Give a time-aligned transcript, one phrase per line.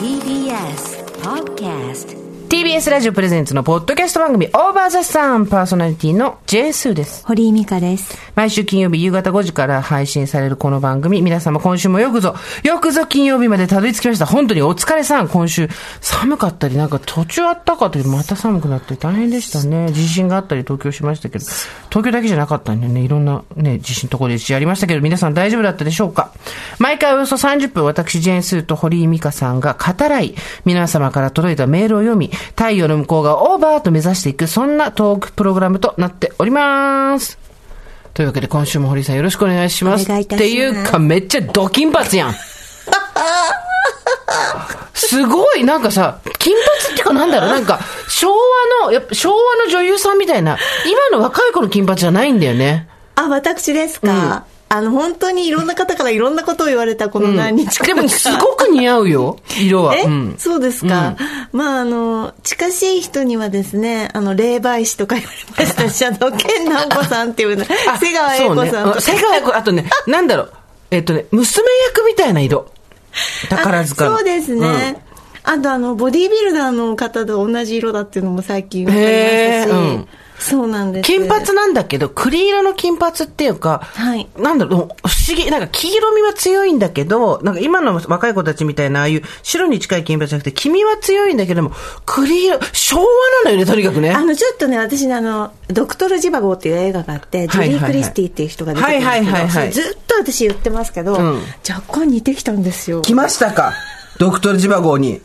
[0.00, 0.82] TBS
[1.22, 2.19] Podcast
[2.50, 7.24] TBS ラジオプレゼンツのポッドキャスト番組オーバーザさんパーソナリティの J スーです。
[7.24, 8.18] 堀井美香です。
[8.34, 12.34] 毎週金曜日夕方5時から配信されるこの番組、皆様今週もよくぞ、
[12.64, 14.26] よくぞ金曜日までたどり着きました。
[14.26, 15.28] 本当にお疲れさん。
[15.28, 15.68] 今週
[16.00, 19.92] 寒かったり、なんか途中あったかったり、また寒くなって大変でしたね。
[19.92, 21.44] 地震があったり東京しましたけど、
[21.88, 26.32] 東京だけじゃなかったんでね、いろんなね、地震ところで地震ありましたけど、皆さん大丈夫だったでしょうか
[26.80, 37.38] 毎回およそ30分、私、ジェーンスーと堀井美香さんが語らい、皆様から届いたメールを読み、太陽の向こうがオーバーと目指していく、そんなトークプログラムとなっております。
[38.14, 40.04] というわけで今週も堀井さんよろしくお願いします。
[40.04, 42.34] お願いいたしますっていうかめっちゃド金髪やん。
[44.94, 48.28] すごい、なんかさ、金髪っていうかなんだろう、なんか、昭
[48.82, 52.88] 和の、やっぱ昭和の女優さんみたいな、今の若い子の金髪じゃないんだよね。
[53.16, 59.96] あ、私ですか、あの、本当にいろんな方からいろんなことを言われたこの何日か、でも、すごく似合うよ、 色は。
[59.96, 60.36] え、うん。
[60.38, 61.16] そうですか、
[61.50, 69.00] まあ、あの、近しい人にはですね、あの、霊媒師とか言われましたし、あの、健直子さんっていうの、 あ瀬川栄子さんね。
[69.00, 70.52] 瀬川栄子、あとね、 なんだろう、
[70.92, 72.66] えっとね、娘役みたいな色。
[73.48, 75.02] 宝塚そうですね。
[75.42, 80.06] あとあの、ボディービルダーの方と同じ色だっていうのも最近分かりましたし、
[80.40, 81.06] そうなんです。
[81.06, 91.72] 金髪なんだけど、栗色の金髪っていうか、はいなんだろう、不思議、なんか黄色みは強いんだけど、なんか今の若い子たちみたいな、ああいう白に近い金髪じゃなくて、黄身は強いんだけども、
[92.06, 93.04] 栗色、昭和
[93.44, 94.12] なのよね、とにかくね。
[94.12, 103.02] あの、ちょっとね、私ね、あの、ドクトル・ジバゴーっていう映画があって、ジュリー・クリスティっていう人が出てくるんですけはいはいはいはいど、ずっと私言ってますけど、ん若干似てきたんですよ。
[103.02, 103.74] 来ましたか？
[104.18, 105.20] ドクトルジバゴーに。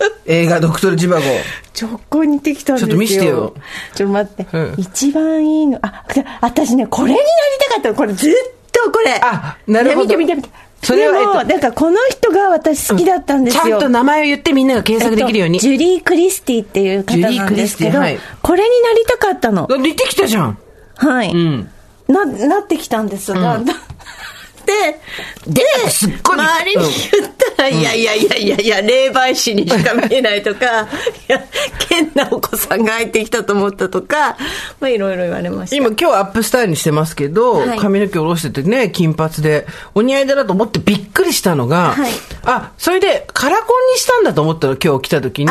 [0.26, 1.86] 映画ドクトルジバゴー。
[1.86, 2.88] 若干似てきたんですよ。
[2.88, 3.54] ちょっと見してよ。
[3.94, 4.46] ちょっと待って。
[4.52, 6.04] うん一番いいの、あ、
[6.40, 7.28] 私ね、これになり
[7.68, 7.94] たかったの。
[7.94, 8.32] これずっ
[8.72, 9.20] とこれ。
[9.22, 10.48] あなるほどね見て見て見て。
[10.82, 13.62] それはえっとなんかこの人が私好きだったんですよ。
[13.64, 15.56] ちゃんと名前を言ってみんなが検索できるように。
[15.56, 19.66] えっとジュリー・クリスティっていう方なんですけど、はいこれになりたかったの。
[19.76, 20.58] 似てきたじゃん。
[20.96, 21.30] はい。
[21.30, 21.70] うん。
[22.08, 23.60] な、なってきたんですが、
[24.66, 25.00] で、
[25.46, 30.86] で、すっごい周りに言ったら、いやいやいやいやいや、霊媒師にしか見えないとか、い
[31.26, 31.42] や、
[31.88, 34.36] 健直子さんが入ってきたと思ったとか、
[34.80, 35.76] まあいろいろ言われました。
[35.76, 42.12] 今今日アップスタイルにしてますけど、はい髪の毛下ろしててね、金髪で、お似合いだなと思ってびっくりしたのが、はい
[42.44, 45.46] あ、それでカラコンにしたんだと思ったの、今日来た時に。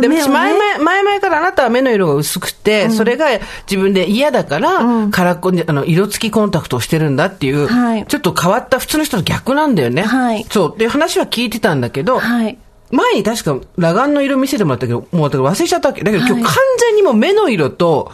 [0.00, 3.26] で、ね私前々、前々からあなたは目の色が薄くて、それが
[3.70, 10.02] 自分で嫌だから、カラコンで、あの、色付きコンタクトをしてるんだっていう、はいちょっと変わった普通の人の逆なんだよね。
[10.02, 10.78] はいそう。
[10.78, 12.58] で、話は聞いてたんだけど、はい。
[12.90, 16.04] 前に確か裸眼の色見せてもらったけど、もう忘れちゃったわけ。
[16.04, 18.12] だけど今日はい完全にもう目の色と、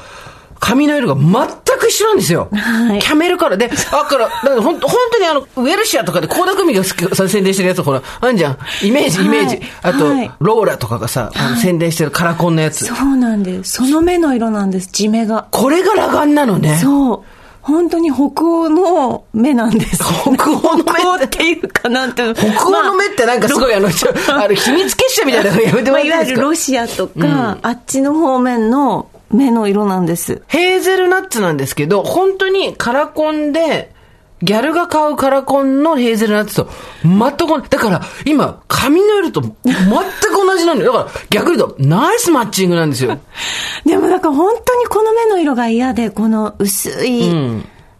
[0.60, 2.48] 髪の色が全く一緒なんですよ。
[2.52, 8.58] はいキャメルカラーで、だから、だからほん本当にあの、ウェルシアとかで、高田組が好きさ宣伝してるやつ、ほら、あんじゃん。
[8.82, 9.56] イメージ、イメージ。
[9.56, 12.86] はいあと、はいローラとかがさ、あの宣伝してるカラコンのやつ。
[12.86, 13.72] そうなんです。
[13.72, 15.46] その目の色なんです、地目が。
[15.50, 16.76] これが裸眼なのね。
[16.76, 17.37] そう。
[17.60, 20.02] 本当に北欧の目なんです。
[20.02, 26.42] 北欧の目っていうかなんていうの北欧の目ってなんかすごいあの、ちょあの、秘密結社みたいなのやめてもまあ、いわゆるらっていいですか？
[26.42, 30.42] ロシアとか、あっちの方面の目の色なんです。
[30.46, 33.92] ヘーゼルナッツなんですけど、本当にカラコンで、
[34.42, 36.70] ギャルが買うカラコンのヘーゼルナッツと
[37.02, 37.68] 全く同じ。
[37.68, 39.56] だから、今、髪の色と全く
[40.32, 40.92] 同じなのよ。
[40.92, 43.18] だから、逆に言うと、ナイスマッチングなんですよ。
[43.84, 47.34] でもなんか本当にこの目の色が嫌で、この薄い、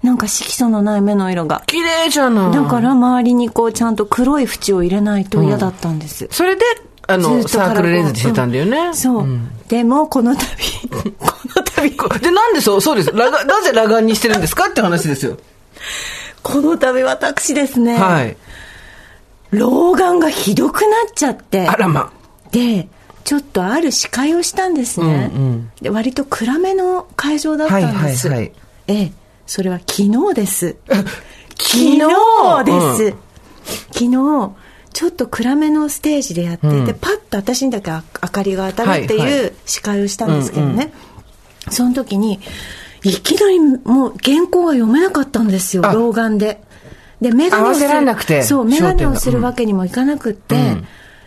[0.03, 1.63] なんか色素のない目の色が。
[1.67, 2.53] 綺麗じゃない。
[2.53, 6.29] だから周りにこうちゃんと黒い縁を入れないと嫌だったんです。
[6.31, 6.63] それで、
[7.09, 8.79] あの、サークルレンズでしてたんだよね。
[8.79, 9.27] うんそう。
[9.69, 10.41] でも、この度、
[11.19, 13.13] この度、こで、なんでそう、そうです。
[13.13, 15.37] なぜ裸眼にしてるんですかって話ですよ。
[16.43, 18.37] この度私ですね、はい。
[19.51, 21.67] 老眼がひどくなっちゃって。
[21.67, 22.13] あらま。
[22.51, 22.89] で、
[23.25, 25.31] ちょっとある司会をしたんですね。
[25.35, 28.29] うんうんで割と暗めの会場だったんです。
[28.29, 28.53] はいはいはい
[28.89, 29.13] ええ、
[29.47, 30.77] それは昨日です。
[30.89, 31.05] 昨
[31.61, 31.99] 昨日
[32.65, 33.15] です。
[33.93, 34.51] 昨日、
[34.95, 38.01] ちょっと暗めのステージでやっていて、うんパッと私にだけ明
[38.31, 40.93] かりが当たるってはいはいう司会をしたんですけどね。
[41.71, 42.41] その時に、
[43.09, 46.61] いきなりもう原稿が読めなかったんですよ、あ老眼で。
[47.21, 50.77] で、メガネをする、そう、メガネをするわけにもいかなくって、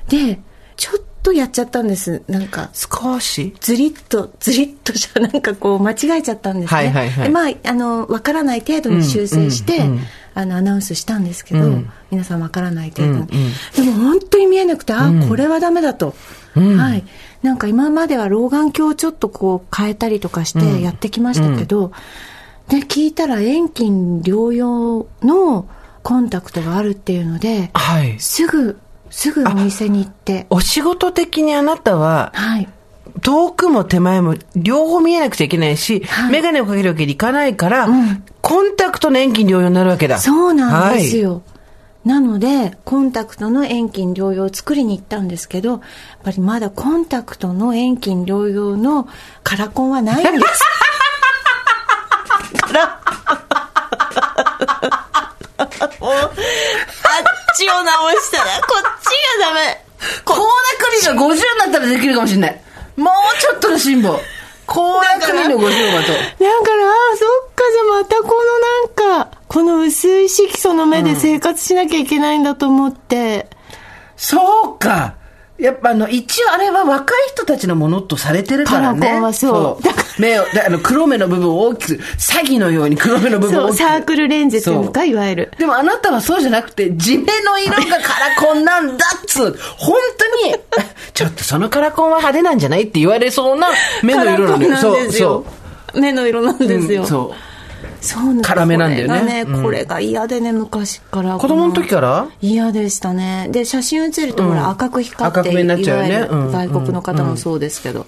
[0.07, 0.39] で、
[0.77, 2.23] ちょっとやっちゃったんです。
[2.27, 3.53] なんか、少し？
[3.59, 6.77] ずりっと、ずりっとじゃなんかこう間違えちゃったんですね。
[6.77, 9.99] はいはいはいでまあ、あの、わからない程度に修正して、うんうんうん
[10.33, 13.13] あの、アナウンスしたんですけど、うん皆さんわからない程度に。
[13.13, 13.25] うんうん
[13.75, 16.15] でも本当に見えなくて、あ、これはダメだと。
[16.55, 17.03] うんはい。
[17.43, 21.91] なんか今までは老眼鏡をちょっとこう変えたりとかしてやってきましたけど、
[22.67, 25.67] で、聞いたら遠近療養の
[26.03, 28.19] コンタクトがあるっていうので、はい。
[28.19, 28.79] すぐ
[29.09, 30.47] すぐお店に行って。
[30.49, 32.69] お仕事的にあなたは、はい。
[33.21, 40.17] 遠くも手前も両方見えなくちゃいけないし、はいメガネをかけるわけにいかないから、んコンタクトの遠近療養になるわけだ。
[40.17, 41.41] そうなんですはい。
[42.05, 42.11] よ。
[42.11, 45.79] なので、コンタクトの遠近療養を作りに行ったんですけど、やっ
[46.23, 49.07] ぱりまだコンタクトの遠近療養の
[49.43, 50.63] カラコンはないんです。
[52.73, 52.99] あ
[56.83, 59.05] っちを直したら、こっち
[59.39, 59.85] がダメ。
[60.25, 62.61] コーナクリが50になったらできるかもしれない。
[62.95, 64.19] もうちょっとの辛抱。
[64.71, 65.67] コーナクリの50馬と。
[65.67, 68.27] だから、ああ、そっか、じゃあまたこ
[69.03, 73.47] のなんか、この薄い色素の目で生活しなきゃいけないんだと思って。
[74.15, 75.15] そうか。
[75.61, 78.99] やっぱあの、一応あれは若い人たちのものとされてるからね。
[78.99, 83.77] カラコンはそうだか目を、であの、黒目の部分を大きく、詐欺のように黒目の部分をそう、大きく。
[83.77, 85.51] サークルレンズっていうのか、そういわゆる。
[85.59, 89.95] でもあなたはそうじゃなくて、地目の色がカラコンなんだっつう、本
[90.41, 90.55] 当に、
[91.13, 93.67] ちょっとそのカラコンは派手なんじゃないって言われそうな
[94.01, 95.45] 目の色なんですよ
[95.93, 96.67] そう目の色なんそう。
[96.67, 97.01] ですよ。
[97.01, 97.50] うんそう。
[98.01, 101.37] そう辛めなんだよねこれがね、うんこれが嫌でね、昔から。
[101.37, 102.27] 子供の時から？
[102.41, 103.47] 嫌でしたね。
[103.51, 108.05] で、写真写ると、ほら、赤く光って、赤く目になっちゃうよね外国の方もそうですけど。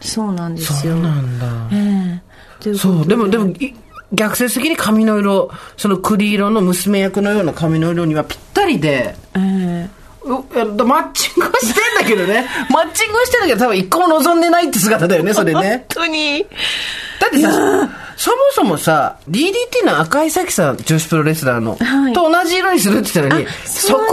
[0.00, 0.94] そうなんですよ。
[0.94, 1.46] そうなんだ。
[1.72, 2.22] え
[2.70, 3.74] えそう、でも、でも、い
[4.12, 9.88] 逆説的に髪の色、その栗色の娘役のような髪の色にはぴったりで、ええ
[10.24, 12.46] ういやマッチングはしてんだけどね。
[12.70, 15.86] マッチングはしてんだけど、多分一個も望んでないって姿だよね、それね。
[15.94, 16.46] 本当に。
[17.20, 22.12] だってさ、そもそもさ、DDT の赤井咲さん、女子プロレスラーの、はい。
[22.14, 24.04] と同じ色にするって言ったのに、あそこか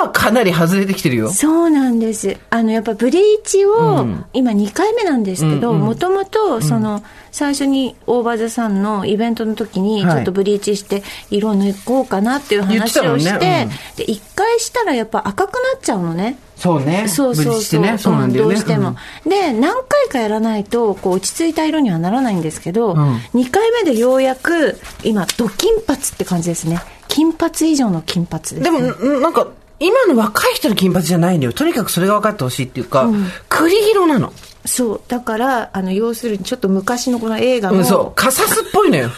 [0.00, 1.30] らはかなり外れてきてるよ。
[1.30, 2.38] そうなんです。
[2.48, 7.02] あの、やっぱブリーチを、今2回目なんですけど、もともと、その、
[7.32, 10.14] 最初に大場座さんのイベントの時に、はい。
[10.14, 13.68] ちょっとブリーチして、色抜こうかなっていう話をして、言ってたもんね。
[13.96, 16.38] で、1回したらやっぱ赤くなっちゃうのね。
[16.60, 17.08] そうね。
[17.08, 17.80] そうそうそう。
[17.80, 17.96] ね。
[17.96, 18.54] そうなんだよね。
[18.54, 18.94] どうしても。
[19.26, 26.82] で、何回かやらないと、こう、落ち着いた色にはならないんですけど、ん2回目でようやく、今、ド金髪って感じですね。
[27.08, 28.60] 金髪以上の金髪です、ね。
[28.60, 29.48] でも、んなんか、
[29.78, 31.54] 今の若い人の金髪じゃないのよ。
[31.54, 33.08] とにかくそれが分かってほしいっていうか、
[33.48, 34.34] 栗色なの。
[34.66, 35.00] そう。
[35.08, 38.12] だから、あの、要するに、ちょっと昔のこの映画の、うん、そう。
[38.14, 39.08] カサスっぽいのよ。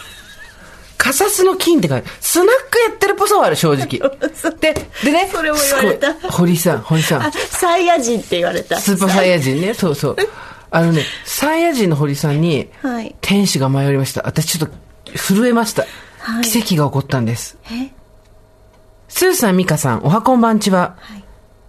[1.03, 3.99] カサスの金って書いてスナックやってるっぽさはある、正直。
[4.61, 4.73] で、
[5.03, 7.31] でね、それも言われた堀さん、堀さんあ、。
[7.49, 8.79] サイヤ人って言われた。
[8.79, 10.15] スーパーサイヤ人ね、そうそう。
[10.71, 14.21] あのね、サイヤ人の堀さんに、はい天使が舞い降りました。
[14.25, 15.85] 私ちょっと震えました。
[16.19, 17.57] はい奇跡が起こったんです。
[17.69, 17.89] え？
[19.09, 20.95] スーさん、ミカさん、おはこんばんちは。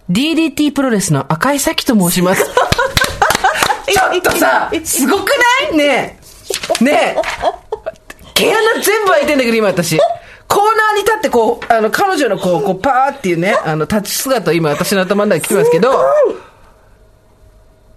[0.09, 2.45] DDT プロレスの赤井咲と申します。
[3.91, 5.77] ちょっとさ、すごくない？
[5.77, 6.19] ね
[6.79, 6.83] え。
[6.83, 7.21] ねえ。
[8.35, 9.97] 毛穴全部開いてんだけど、今私。
[10.47, 15.91] コーナーに立って、こう、あの、彼女のこう、こう、パーっていうね、あの、立ち姿を今私の頭の中に来てますけど、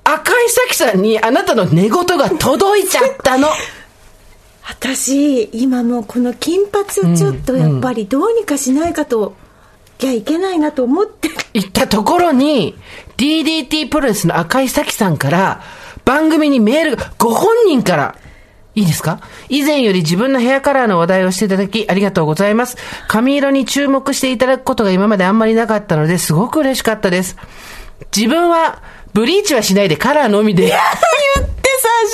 [0.05, 3.49] 赤井咲さんにあなたの寝言が届いちゃったの。
[4.67, 9.35] 私、今もうこの金髪をちょっとやっぱりどうにかしないかと、
[10.01, 11.29] いやいけないなと思って。
[11.53, 12.77] 言ったところに、
[13.17, 15.63] DDT プロレスの赤井咲さんから、
[16.05, 18.17] 番組にメールが、ご本人から、
[18.79, 19.21] いいですか？
[19.49, 22.77] 以前より自分のヘアカラーの話題をしていただき、ありがとうございます。
[23.09, 27.37] 髪色に注目していただくことが今まであんまりなかったので、すごく嬉しかったです。
[28.17, 28.83] 自分は、
[29.15, 30.75] ブリーチはしないでカラーのみで、言
[31.45, 31.49] っ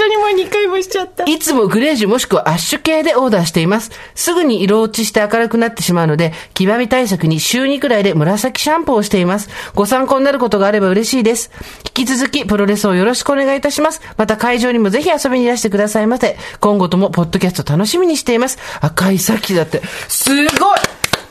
[0.06, 1.24] にも2回もしちゃった。
[1.24, 3.90] いつもグレージュもしくはアッシュ系でオーダーしています。
[4.14, 9.48] すぐに色落ちして明るくなってしまうので、黄ばみ対策に週2くらいで紫シャンプーをしています。
[9.74, 11.50] ご参考になることがあれば嬉しいです。
[11.96, 14.00] 引き続きプロレスをよろしくお願いいたします。
[14.16, 16.36] また会場にもぜひ遊びにいらしてくださいませ。
[16.60, 18.58] 今後ともポッドキャスト楽しみにしています。
[18.80, 20.48] 赤い咲だって、すごい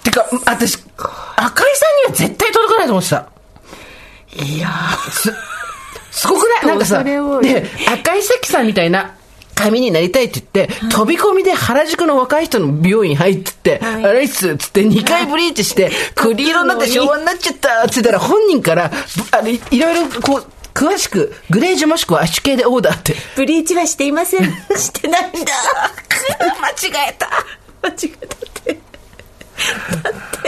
[0.03, 0.77] てか、私、
[1.35, 3.27] 赤井さんには絶対届かないと思ってた。
[4.35, 4.69] いや
[5.11, 5.31] す、
[6.13, 6.67] すごくない？
[6.67, 9.15] なんかさ、それをで、赤井咲さんみたいな
[9.55, 18.95] 髪になりたいって言って、飛び込みで原宿の若い人の美容院入ってって、はいあれっすっつって2回ブリーチして、栗色になって昭和になっちゃったって言ったら本人から、ぶ
[19.31, 23.15] あれ、いろいろこう、詳しく、グレージュもしくはアッシュ系でオーダーって。
[23.35, 24.43] ブリーチはしていません。
[24.75, 25.53] してないんだ。
[26.61, 27.29] 間違えた。
[27.83, 28.79] 間違えたって。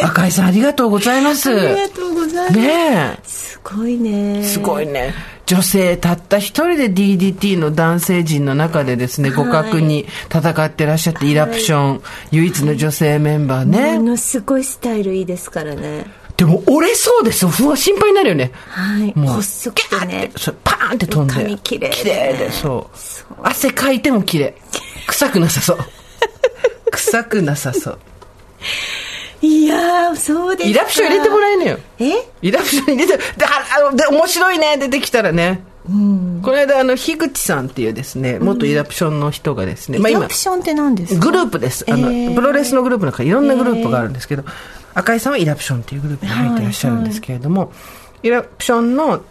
[0.01, 1.51] 赤井さんありがとうございます。
[1.51, 2.57] ありがとうございます。
[2.57, 3.27] ねえ。
[3.27, 4.43] すごいね。
[4.43, 5.13] すごいね。
[5.45, 13.97] 女性たった一人で DDT の男性陣の中でですね、互角に戦ってらっしゃって、イラプション、唯一の女性メンバーね。
[13.99, 16.05] ものすごいスタイルいいですからね。
[16.37, 17.51] でも折れそうですよ。
[17.51, 18.51] 不安心配になるよね。
[18.69, 19.13] はい。
[19.15, 20.31] もう細くてね。
[20.35, 21.33] それパーンって飛んで。
[21.33, 23.33] 髪綺麗綺麗で、そう。
[23.41, 24.55] 汗かいても綺麗。
[25.07, 25.77] 臭くなさそう。
[26.91, 27.99] 臭くなさそう。
[29.45, 30.71] いやーそうですか。
[30.71, 31.79] イラプション入れてもらえねよ。
[31.99, 32.11] え？
[32.41, 33.49] イラプション入れて、で、あ
[33.87, 35.63] あので面白いね、出てきたらね。
[35.85, 41.19] この間、あの、樋口さんっていうですね、元イラプションの人がですね、まあ今イラプ、ションって何ですか？
[41.19, 41.85] グループです。
[41.87, 42.35] あの、えー。
[42.35, 44.43] プロレスのグループの中、いろんなグループがあるんですけど、
[44.95, 47.71] 赤井さんはイラプションっていうグループに入ってらっしゃるんですけれども、
[48.23, 49.21] イラプションの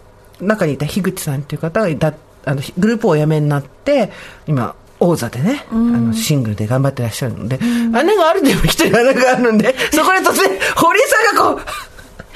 [0.41, 4.13] 中にいた樋口さんっていう方がいた、あの、グループをお辞めになって、
[4.47, 7.59] 今、王座でね、あの、シングルで頑張ってらっしゃるので、
[7.93, 11.67] 穴があるんでも一人穴 があるんで、そこで突然、堀井さんがこう、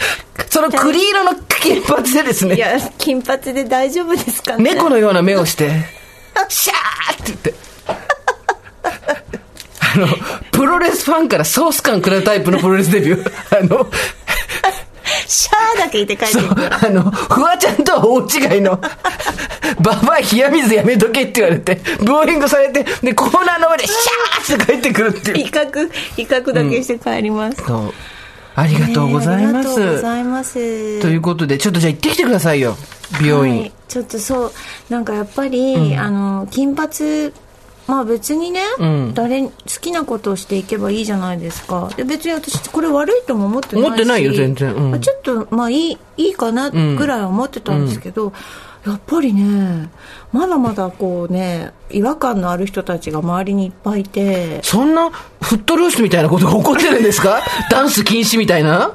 [0.50, 5.70] その栗色の金髪でですね、いや金髪で大丈夫ですかね猫のような目をして、
[6.48, 7.54] シャーって言って。
[9.80, 10.06] あの、
[10.52, 13.58] プロレスファンからソース感食らうタイプのプロレスデビュー。
[13.58, 13.88] あの、
[15.28, 18.20] シャーだけ言って帰ってあの、フワちゃんとは大
[18.54, 18.80] 違いの、
[19.80, 25.38] ババア冷や水やめとけって言われて、ブーイングされて、で、コーナーの上でシャーって帰ってくるっていう。
[25.38, 27.92] 威嚇威嚇だけして帰ります、そう。
[28.56, 30.02] ありがとうございまねえありがとうごす。
[30.02, 31.00] ざいます。
[31.00, 32.76] ということで、ちょっとじゃあ行ってきてくださいよ、
[33.20, 33.60] 美容院。
[33.60, 34.52] はい、ちょっとそう
[34.88, 36.88] なんかやっぱり、あの金髪
[37.88, 39.14] まあ別にね、ん。
[39.14, 41.90] 誰好きなことをしていけばいいじゃないですか。
[41.96, 43.86] で別に私これ悪いとも思ってないし。
[43.86, 44.74] 思ってないよ全然。
[44.74, 44.90] うん。
[44.92, 48.32] まあちょっとまあいいいいかなぐらいは思ってたんですけど、
[48.86, 49.88] やっぱりね
[50.32, 54.60] まだまだこうね違和感のある人たちが周りにいっぱいいて。
[54.62, 57.40] そんなフットルースみたいなことが起こってるんですか？
[57.70, 58.92] ダンス禁止みたいな？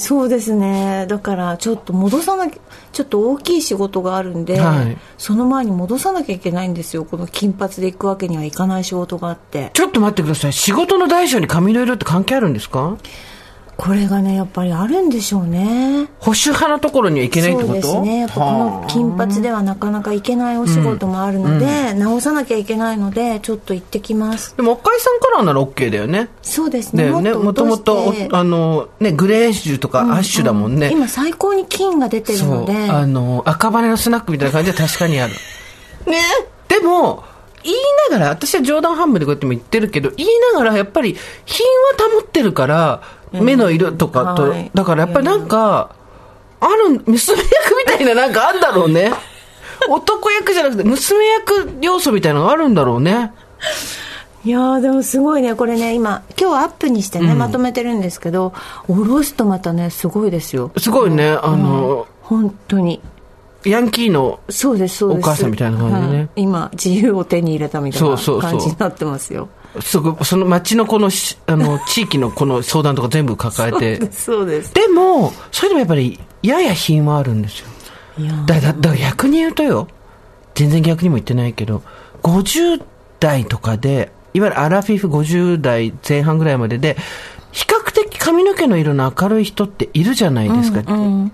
[0.00, 1.06] そうですね。
[1.08, 2.60] だからちょっと戻さなきゃ
[2.92, 4.96] ちょっと大きい仕事があるんで、はい。
[5.18, 7.04] その前に戻さなきゃいけないんですよ。
[7.04, 9.70] この金髪で行くわけにはいかない仕事があって。
[9.74, 10.52] ちょっと待ってください。
[10.52, 12.96] 仕事の大小に髪の色って関係あるんですか？
[13.80, 17.80] これがねやっぱりあるんでしょうね保守派のところにはいけないってこと？
[17.80, 26.28] そうですねやっぱこの金髪ではなかなかいけないお仕事もあるので、直さなきゃいけないのでちょっと行ってきますでも赤井さんからなら OK だよね。
[26.42, 27.32] そうですねね。
[27.32, 30.90] もともとあの、ね、グレージュとかアッシュだもんね。
[30.92, 32.44] 今最高に金が出てる。
[32.44, 35.32] のであの、赤羽のスナックみたいな感じは確かにある。
[36.06, 36.20] ね
[36.68, 37.24] でも、
[37.62, 37.76] 言い
[38.10, 41.66] ながら、私は冗談半分でこうやっても言ってるけど、言いながらやっぱり品
[41.98, 44.70] は保ってるから、目の色とかと、はい。
[44.74, 45.94] だからやっぱりなんか、
[46.60, 49.12] ある、娘役みたいななんかあんだろうね。
[49.88, 53.32] 男役じゃなくて、娘役要素みたいなのがあるんだろうね。
[54.44, 55.54] いやーでもすごいね。
[55.54, 58.54] これね今今日アップにしてね、まとめてるんですけど
[58.88, 60.70] おろすとまたねすごいですよ。
[60.78, 63.00] すごいね、あの、本当に。
[63.64, 66.18] ヤンキーの、お母さんみたいな感じでね。
[66.18, 66.28] はい。
[66.36, 69.50] 今自由を手に入れたみたいな感じになってますよ
[69.80, 74.10] そこその町のこのし、あの、地域のこの相談とか全部抱えて。
[74.10, 77.66] そうですでも、それでもやっぱり、やや品はあるんですよ。
[78.18, 79.86] いやーだ、だ、だ逆に言うとよ、
[80.54, 81.82] 全然逆にも言ってないけど、
[82.22, 82.82] 50
[83.20, 86.96] 代とかで、いわゆるアラフィフ50代前半ぐらいまでで、
[87.52, 90.82] 比較的髪の毛の色の明るい人っているじゃないですか。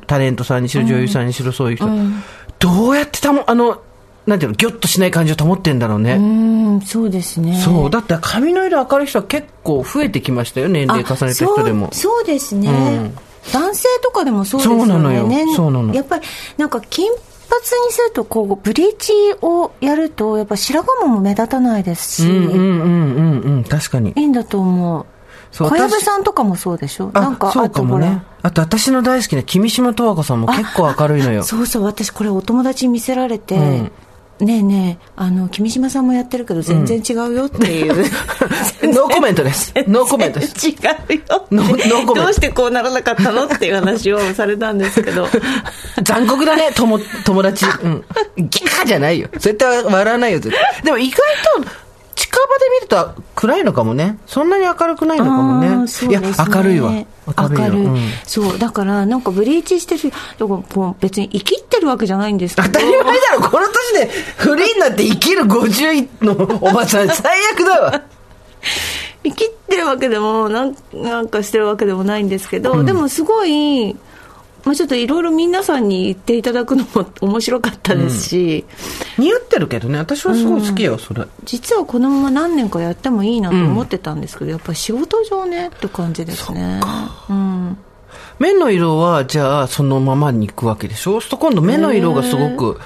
[0.07, 1.89] タレントさんにしろ、女優さんにしろ、そういう人。
[2.59, 3.83] どうやってたも、あの、
[4.27, 6.15] なんていうの、ギョッとしない感じを保ってんだろうね。
[6.15, 7.91] うんそうですねそう。
[7.91, 11.95] だって髪の色明るい人は結構増えてきましたよ、年齢重ねた人でもあ。
[11.95, 13.19] そうですね、うん
[13.53, 17.21] 男性とかでもそうですよねそうなのよ年そうなのやっぱりなんか金髪
[17.87, 24.13] にするとこうブリーチをやるとやっぱ白髪も目立たないですし、うんうんうんうんうん、確かに。
[24.17, 25.07] いいんだと思う
[25.53, 27.13] 小籔私さんとかもそうでしょ？
[27.15, 28.21] なんかあそうかもね。
[28.43, 31.45] あと私の大好きな君島十和子さんも結構明るいのよ。
[31.45, 33.93] そうそう私これお友達に見せられて、うん
[34.41, 37.95] ねえねえあの君島さんもやってるけど全然違うよっていう、
[38.93, 39.73] ノーコメントです。
[39.89, 40.69] ノーコメントです。
[40.69, 45.29] 違うよノーノーコメントどうしてこうならなかったのっていう話をされたんですけど
[46.03, 47.65] 残酷だね、友、友達。
[47.83, 48.05] うん。
[48.37, 49.29] ギャーじゃないよ。
[49.33, 50.83] 絶対笑わないよ、絶対。
[50.83, 51.19] でも意外
[51.63, 51.86] と、
[52.17, 54.19] 近場で見ると暗いのかもね。
[54.27, 55.69] そんなに明るくないのかもね。
[55.69, 56.91] あーそういや明るいわ。
[56.91, 63.05] 明るいるいうんそうだからなんかブリーチしてるだからこう別に生きってるわけじゃないんですけど当たり前だ
[63.35, 66.33] ろ、この年でフリーになって生きる50の
[66.63, 68.03] おばさん、最悪だわ。
[69.25, 73.97] 生きってるわけでもなんなんかしてるわけでもないんですけど、でもすごい、
[74.67, 78.65] まあ、ちょっといろいろ皆さんに言っていただくのも面白かったですし、
[79.17, 81.25] 似合ってるけどね、私はすごい好きよ、それ。
[81.45, 86.81] 実はこのまま何年かやってもいいなと思ってたんですけど、やっぱり仕事上ねって感じですね。
[87.31, 87.79] うん。
[88.41, 91.13] 目の色は、じゃあ、そのままに行くわけでしょ？
[91.13, 92.81] そうすると今度目の色がすごく、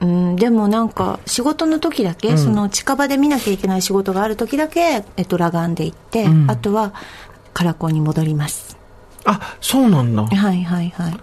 [0.00, 6.94] うん、でもなんか仕事の時だけ、その近場で見なきゃいけない仕事がある時だけ、えっと、裸眼で行って、あとは
[7.52, 8.77] カラコンに戻ります
[9.30, 10.22] あ、そうなんだ。
[10.24, 11.20] はいはいはい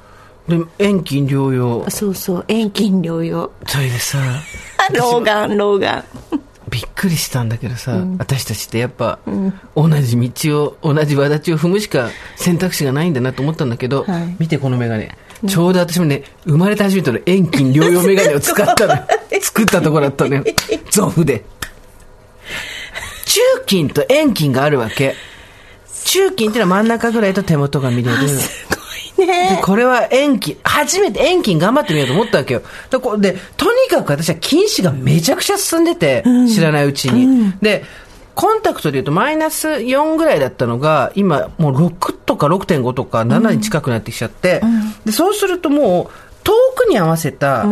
[0.47, 1.89] で、遠近療養。
[1.89, 4.19] そうそう遠近療養それでさ、
[4.93, 6.03] 老眼老眼
[6.69, 9.19] びっくくりしたんだけどさ、私たちってやっぱ、
[9.75, 15.15] 同じ道を、同じ輪立ちを踏むしか選択肢がないんだなと思ったんだけど、はい見てこのメガネ。
[15.47, 18.95] ちょうど私もね、生まれて初めての遠近療養メガネを使ったの。
[19.41, 20.43] 作ったところだったのよ。
[20.89, 21.43] ゾフで。
[23.25, 25.15] 中近と遠近があるわけ。
[26.05, 28.29] 中近っていうのは真ん中ぐらいと手元が見れる。
[28.29, 28.67] す
[29.17, 29.61] ごいでね。
[29.63, 32.61] これは遠近、初めて遠近頑張ってみようと思ったわけよ。
[32.89, 37.53] で、こでとにかく私は近視がめちゃくちゃ進んでて、知らないうちに。
[37.61, 37.83] で、
[38.35, 44.61] コンタクトで言うとマイナス4ぐらいだったのが、今もう6とか6.5とか7に近くなってきちゃって、
[45.05, 47.65] で、そうするともう遠くに合わせた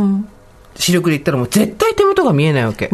[0.76, 2.90] 視力で言ったらもう絶対手元が見えないわけ。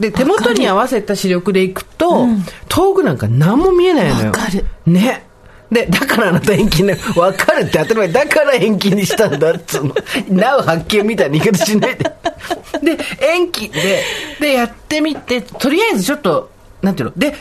[0.00, 2.26] で、手元に合わせた視力でいくと、
[2.68, 4.26] 遠くなんか何も見えないのよ。
[4.26, 5.26] わかるね。
[5.70, 9.94] で、だからあなた延期ね、 わかるって当たり前、だから延期にしたんだっつうの。
[10.28, 12.04] なお発見みたいな言い方しないで。
[12.82, 14.02] で、延期で、
[14.38, 16.50] で、やってみて、とりあえずちょっと、
[16.82, 17.34] なんていうの、で、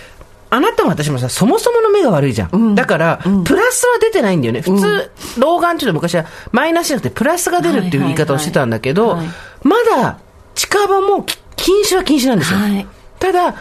[0.50, 2.76] あなたも私もさ、そもそもの目が悪いじゃん。
[2.76, 4.62] だから、プラスは出てないんだよね。
[4.62, 9.18] 普通、老眼っていうのは昔はマイナスじゃなくてプラスが出るっていう言い方をしてたんだけど、
[9.64, 10.20] まだ
[10.56, 12.60] 近場もき禁止は禁止なんですよ。
[12.60, 12.88] はい
[13.20, 13.56] ただ、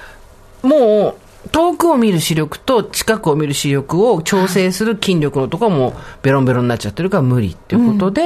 [0.62, 1.16] も
[1.47, 8.23] う、遠くを見る視力と近くを見る視力を調整する筋力のところもベロンベロンになっちゃってるから無理っていうことで、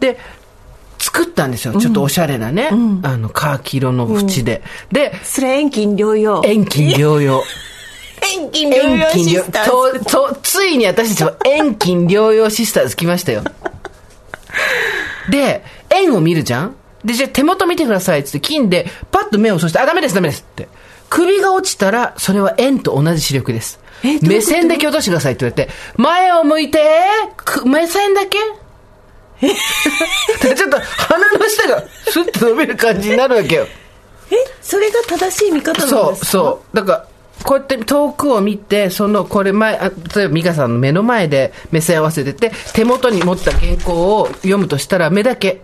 [0.00, 0.18] で、
[0.98, 1.74] 作ったんですよ。
[1.80, 4.62] ちょっとおしゃれなね、あの、カーキ色の縁で。
[4.92, 6.42] で、それ遠近療養。
[6.44, 7.42] 遠近療養。
[8.34, 10.04] 遠近療養シスターズ。
[10.04, 13.42] ととついに私たちは遠近療養シスターズ来ましたよ。
[15.30, 16.74] で、円を見るじゃん？
[17.06, 20.68] で、じゃあ手元見てくださいって金でパッと目をそして、あ、ダメですダメですって。
[21.08, 23.78] 首が落ちたら、それは円と同じ視力です
[24.22, 26.80] 目線だけ落としてくださいって言われて、前を向いて、
[27.36, 28.38] く目線だけ？
[29.40, 29.48] で
[30.56, 33.66] ちょっと鼻の下がスッと伸びる感じになるわけよ。
[34.30, 36.26] え、それが正しい見方なんそう、ですか？
[36.26, 36.76] そう。
[36.76, 37.06] だから、
[37.44, 45.62] こうやって遠くを見て、その、これ前、あ例えば美香さんの目の前で目線合わせてて、手元に持った原稿を読むとしたら、目だけ。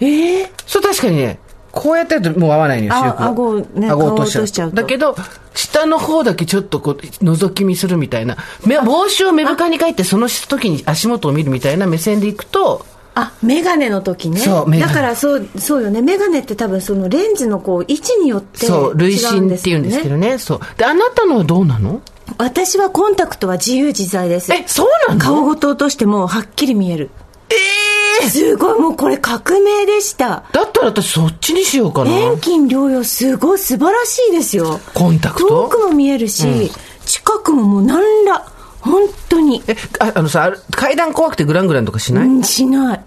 [0.00, 1.38] えー、そう確かにね、
[1.72, 5.16] こうやってやるともう合わないのよ、あ視力が顎をね顎を落としちゃうだけど、
[5.54, 8.36] 下の方だけちょっとこう、覗き見するみたいな。
[8.66, 12.84] 目帽子を目深に書いて、その時に足元を見るみたいな目線でいくと、
[13.16, 14.40] あ、メガネの時ね。
[14.40, 16.02] そうメガネだからそう、そうよね。
[16.02, 20.38] メガネって多分そのレンズのこう、位置によって違そうう、累進って言うんですけどね。
[20.38, 20.60] そう。
[20.76, 22.00] で、あなたのはどうなの？
[22.38, 24.52] 私はコンタクトは自由自在です。
[24.52, 25.20] え、そうなの？
[25.20, 27.10] 顔ごと落としてもはっきり見える。
[27.50, 27.83] ええ
[28.22, 30.44] すごい、もうこれ革命でした。
[30.52, 32.10] だったら私そっちにしようかな。
[32.10, 34.80] 遠近療養すごい素晴らしいですよ。
[34.94, 35.64] コンタクト？
[35.64, 36.70] 遠くも見えるし、
[37.06, 38.46] 近くももう何ら、
[38.80, 43.00] 本当に、え、ああのさ、階段怖くてグラングランとかしない、うん、しない。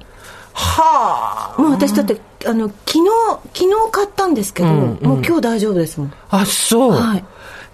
[0.53, 3.05] はもう私だって、あの、昨日、
[3.53, 6.13] 昨日買ったんですけど、もう今日大丈夫ですもん。
[6.29, 6.39] あ。
[6.39, 6.91] あ、そう。
[6.93, 7.23] はい。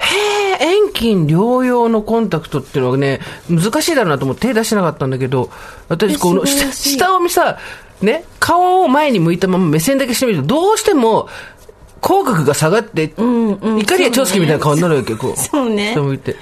[0.03, 5.49] へえ、遠近療養のコンタクトっていうのはね、難しいだろうなと思って手出してなかったんだけど、
[5.87, 7.57] 私この下下を見さ、
[8.01, 11.29] ね、顔を前に向いたまま目線だけしてみると、どうしても、
[12.01, 15.39] 口角が下がって、んうん怒りや長介みたいな顔になるわけよ、こう。
[15.39, 16.35] そうね下向いて。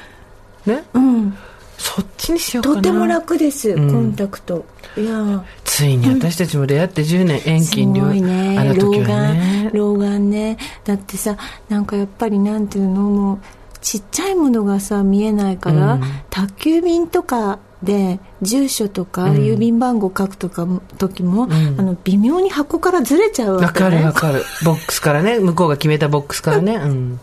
[0.66, 0.84] ね？
[0.94, 1.38] うん。
[1.78, 2.76] そっちにしようかな。
[2.78, 4.66] とても楽です、コンタクト。
[4.98, 5.14] いや。
[5.14, 8.58] ーついに私たちも出会って10年、遠す近療ごいね。
[8.60, 9.70] あの老時はね。
[9.72, 9.72] 眼。
[9.74, 10.58] 老眼ね。
[10.84, 11.38] だってさ
[11.70, 13.02] なんかやっぱりなんていうの？
[13.02, 13.40] もう
[13.82, 16.00] ちっちゃいものがさ見えないから、
[16.30, 21.48] 宅急便とかで住所とか郵便番号書くとかも時も、あ
[21.82, 24.44] の微妙に箱からずれちゃうわけ、わかね、るわかる。
[24.64, 26.76] ボックスからね、向こうが決めたボックスからね。
[26.84, 27.20] うん。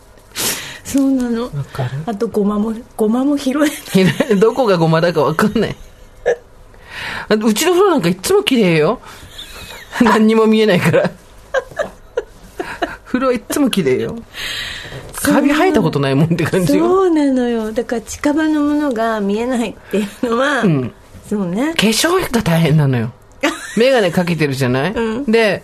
[0.83, 1.49] そうなの。
[1.73, 1.91] かる。
[2.07, 3.53] あとごまもごまも拾
[3.95, 5.77] え どこがごまだかわかんない。
[7.29, 9.01] あうちの風呂なんかいつも綺麗よ。
[10.01, 11.11] 何にも見えないから。
[13.05, 14.17] 風呂はいつも綺麗よ。
[15.15, 16.89] カビ生えたことないもんって感じよ。
[16.89, 20.93] そうなのよだから近場のものが見えないっていうのは、ん
[21.29, 23.13] そうね化粧が大変なのよ。
[23.77, 24.95] メガネかけてるじゃない、
[25.29, 25.63] で、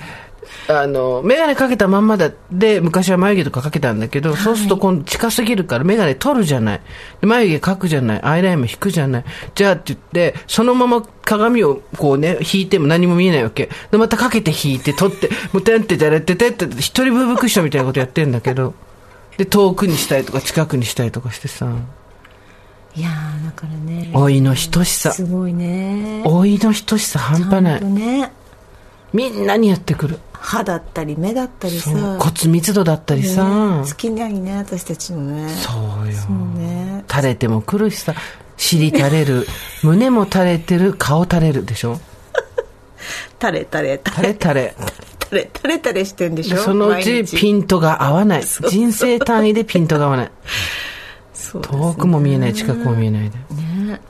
[0.66, 6.80] あの、メガネかけたまんまだで、昔は眉毛とかかけたんだけど、そうすると今度近すぎるからメガネ取るじゃない。
[7.20, 8.22] で眉毛描くじゃない。
[8.22, 9.24] アイラインも引くじゃない。
[9.54, 13.68] じゃあって言って、そのまま鏡をこうね、引いても何も見えないわけ。
[13.90, 18.74] で、またかけて引いて取って、もうてんってやれててって、一人ブーブークッションみたいなことやってんだけど、
[19.36, 21.68] で、遠くにしたりとか近くにしたりとかしてさ、
[22.96, 25.12] いやーだからね老いの等しさ。
[25.12, 27.84] すごいね老いの等しさ半端ない。
[27.84, 28.30] ね
[29.12, 30.18] みんなにやってくる。
[30.46, 31.90] 歯だったり目だったりさ。
[31.90, 35.48] 骨密度だったりさ、ね好きないね私たちのね。
[35.48, 36.12] そうよ。
[36.12, 37.02] そうね。
[37.10, 38.14] 垂れても来るしさ。
[38.58, 39.46] 尻垂れる。
[39.82, 40.92] 胸も垂れてる。
[40.92, 41.98] 顔垂れるでしょ？
[43.38, 44.74] タレタレタ垂れ垂れ。
[45.18, 46.58] タレタレタレしてんでしょ？
[46.58, 48.44] そのうちピントが合わない。
[48.44, 50.26] 人生単位でピントが合わない。
[50.26, 50.32] ね。
[51.62, 53.38] 遠くも見えない、近くも見えないで。
[53.88, 54.00] ね。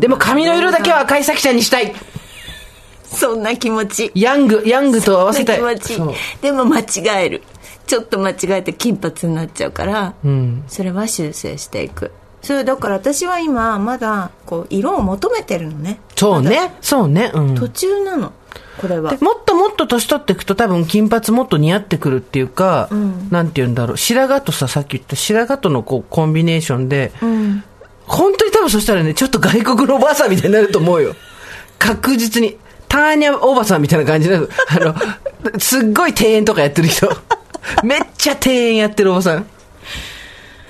[0.00, 1.94] でも髪の色だけは赤い咲ちゃんにしたい。
[3.18, 5.56] そんな気持ちヤング、ヤングと合わせたい。
[5.58, 6.00] 気持ち
[6.42, 7.42] でも間違える
[7.86, 10.64] ちょっと間違えて金髪になっちゃうから、うん。
[10.68, 16.74] それは修正していくそれだから私は今まだこう色を求めてるのねそうね。
[16.80, 17.30] そうね。
[17.34, 17.54] うん。
[17.54, 18.32] 途中なの
[18.78, 22.88] これはでもっともっと年取っていくと多分金髪もっと似合ってくるっていうか、
[23.30, 23.96] なんて言うんだろう。
[23.96, 27.64] 白髪とさ、さっき言った白髪とのこうコンビネーションで、うん
[28.06, 31.14] 本当に多分そしたらね、ちょっと外国のおばあさんみたいになると思うよ。
[31.78, 32.58] 確実に。
[32.94, 34.48] ターニャおばさんみたいな感じになる。
[34.68, 37.08] あの、すっごい庭園とかやってる人。
[37.82, 39.46] めっちゃ庭園やってるおばさん。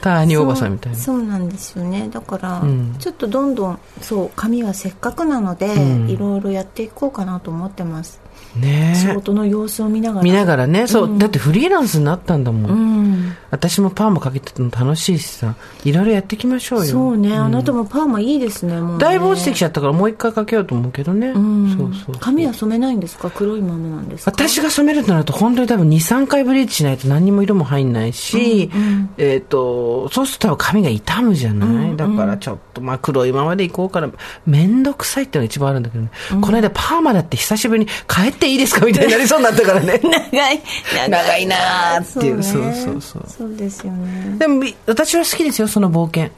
[0.01, 0.99] ターニャおばさんみたいな。
[0.99, 8.23] そうなんですよねだから、んちょっとどんどんそう髪はせっかくなので、んいろいろやっていこうかなと思ってます
[8.57, 8.93] ね。
[8.95, 8.99] え。
[8.99, 10.23] 仕事の様子を見ながら。
[10.23, 12.71] 見ながらね、そう、だってフリーランスになったんだもん。
[12.71, 13.37] うん。
[13.51, 16.85] 私もパーマかけてても楽しいしさ、いろいろやっていきましょうよ。
[16.87, 18.99] そうね、あなたもパーマいいですねもうね。
[18.99, 21.29] だいぶ落ちてきちゃったからもう一回かけようと思うけどね。
[21.29, 21.77] うん。
[21.77, 22.17] そうそう。
[22.19, 23.31] 髪は染めないんですか？
[23.31, 24.33] 黒いままなんですか？
[24.33, 28.71] 私が染めるとなると本当に多分2、3回ブリーチしないと何にも色も入んないし、
[29.19, 34.11] えっ、と、そうすると多分髪が傷むじゃない、だからちょっとまあ黒いままでいこうから、
[34.47, 36.11] めんどくさいっていうのが一番あるんだけどね。
[36.31, 38.87] この間パーマだって久しぶりに帰っていいですか？
[38.87, 40.01] みたいになりそうになったからね。
[40.33, 40.63] 長い。
[41.09, 42.03] 長いなー。
[42.03, 42.37] っていう。
[42.37, 42.43] ね。
[42.43, 43.25] そうそうそう。
[43.27, 44.37] そうですよね。
[44.39, 46.31] でもみ私は好きですよ、その冒険。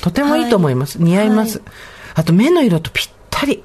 [0.00, 1.02] とてもいいと思います。
[1.02, 1.64] 似合います、は
[2.14, 3.62] あと目の色とぴったり。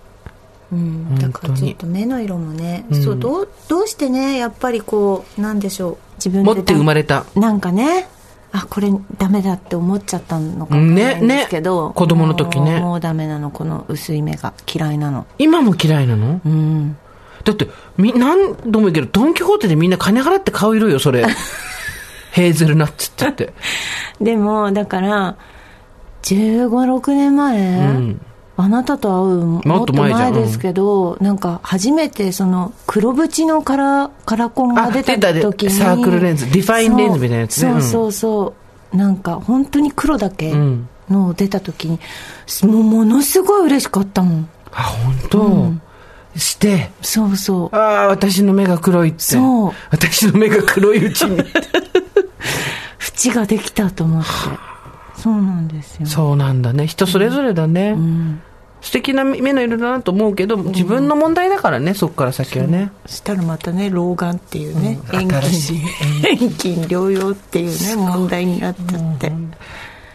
[0.72, 5.98] うん、だからちょっと目の色もね、そうどうどうしてねやっぱりこうなんでしょう。
[6.18, 7.26] 自分で持って生まれた。
[7.36, 8.08] なんかね
[8.52, 11.94] あこれダメだって思っちゃったのかもしれないんですけど、ねね。
[11.96, 12.80] 子供の時ね。
[12.80, 13.52] もうもうダメなの。
[13.52, 15.28] この薄い目が嫌いなの。
[15.38, 16.42] 今も嫌いなの？
[16.44, 16.98] うん
[17.46, 21.26] だって、み、何度も言うけど、ドン・キホーテでみんな金払って買う色よ、それ。
[22.32, 23.54] ヘーゼルナッツって言って。
[24.20, 25.38] でもだから
[26.24, 28.22] 1 5 6年前、ん。
[28.58, 30.34] あなたと会うももっっとと前じゃん。
[30.34, 37.70] 前ですけど、なんか初めてその黒縁のカラカラコンが出たあ出た時にサークルレンズディファインレンズみたいなやつね。
[37.70, 37.82] そううん。
[37.82, 38.54] そうそ
[38.94, 38.98] う。
[38.98, 40.88] なんか本当に黒だけん。
[41.10, 42.00] の出た時に、
[42.64, 44.50] もうものすごい嬉しかったもん。
[44.72, 45.72] あ、本当、
[46.38, 47.76] して、そうそう。
[47.76, 49.20] ああ、私の目が黒いって。
[49.20, 49.74] そう。
[49.90, 51.42] 私の目が黒いうちに。
[53.00, 54.30] 縁ができたと思って。
[55.22, 56.06] そうなんですよ。
[56.06, 56.88] そうなんだね。
[56.88, 57.92] 人それぞれだね。
[57.92, 58.42] うん。
[58.82, 62.92] 素敵な目の色だなと思うけど、自分の問題だからね、そっから先はね。
[63.08, 65.22] そしたらまたね老眼っていうね、うん。
[65.22, 65.82] 遠近
[66.30, 69.32] 遠近療養っていうね問題になっちゃって、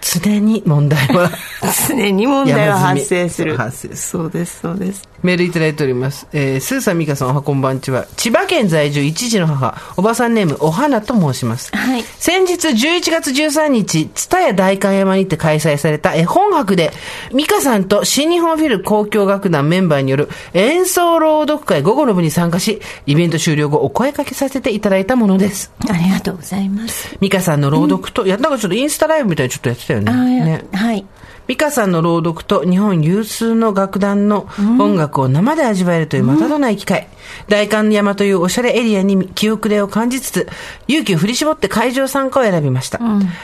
[0.00, 1.30] 常に問題は。
[1.88, 3.56] 常に問題は発生する。
[3.56, 6.26] 発生すそうですそうですメールいただいております。
[6.32, 8.06] えー、スーさん、ミカさん、おはこんばんちは。
[8.16, 11.74] 千葉県在住一児の母、おばさんネーム、お花と申します。
[11.76, 16.92] はい先日11月13日、蔦屋代官山にて開催された絵本博で、
[17.32, 25.72] ミカさんと新日本フィル交響楽団メンバーによる演奏朗読会午後の部に参加し、イベント終了後お声掛けさせていただいたものです。
[25.88, 30.12] ありがとうございますミカさんの朗読と、いや、なんかちょっとインスタライブみたいにちょっとやってたよね。
[30.12, 31.04] ねはい
[31.50, 34.46] 美香さんの朗読と日本有数の楽団の
[34.78, 37.08] 音楽を生で味わえるというまたとない機会。
[37.48, 40.48] 大観山というおしゃれエリアに気遅れを感じつつ、
[40.86, 43.00] 勇気を振り絞って会場参加を選びました。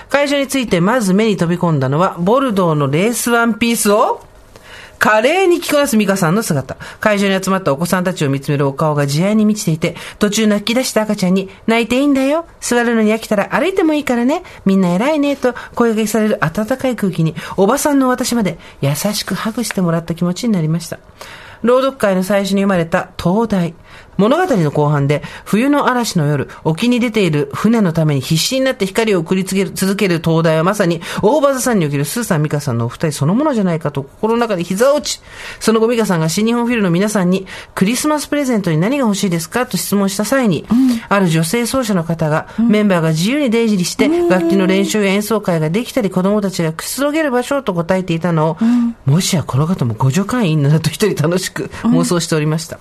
[0.08, 4.20] 会場についてまず目に飛び込んだのは、ボルドーのレースワンピースを、
[4.98, 6.76] 華麗に着こなす美香さんの姿。
[7.00, 12.46] 会場に集まったお子さんたちを見つめるお顔が慈愛に満ちていて、途中泣き出した赤ちゃんに、泣いていいんだよ。
[12.60, 14.42] 座るのに飽きたら歩いてもいいからね。
[14.64, 15.36] みんな偉いね。
[15.36, 20.98] と声掛けされる温かい空気に、おばさんの私まで優しくハグしてもらった気持ちになりました。
[21.62, 23.74] 朗読会の最初に生まれた東大。
[24.16, 35.20] 物語の後半で、冬の嵐の夜、沖に出ている船のために必死になって光を送り続ける灯台はまさに、大場座さんにおけるスーさん、ミカさんのお二人そのものじゃないかと心の中で膝を打ち、
[35.60, 40.66] その後ミカさんが新日本フィルの皆さんに、クリスマスプレゼントに何が欲しいですかと質問した際に、
[41.08, 48.56] ある女性奏者の方が、メンバーが自由に出入りして、楽器の練習や演奏会ができたり、子供たちがくつろげる場所と答えていたのを、
[49.04, 52.78] もしやこの方も互助会員などと一人楽しく妄想しておりました。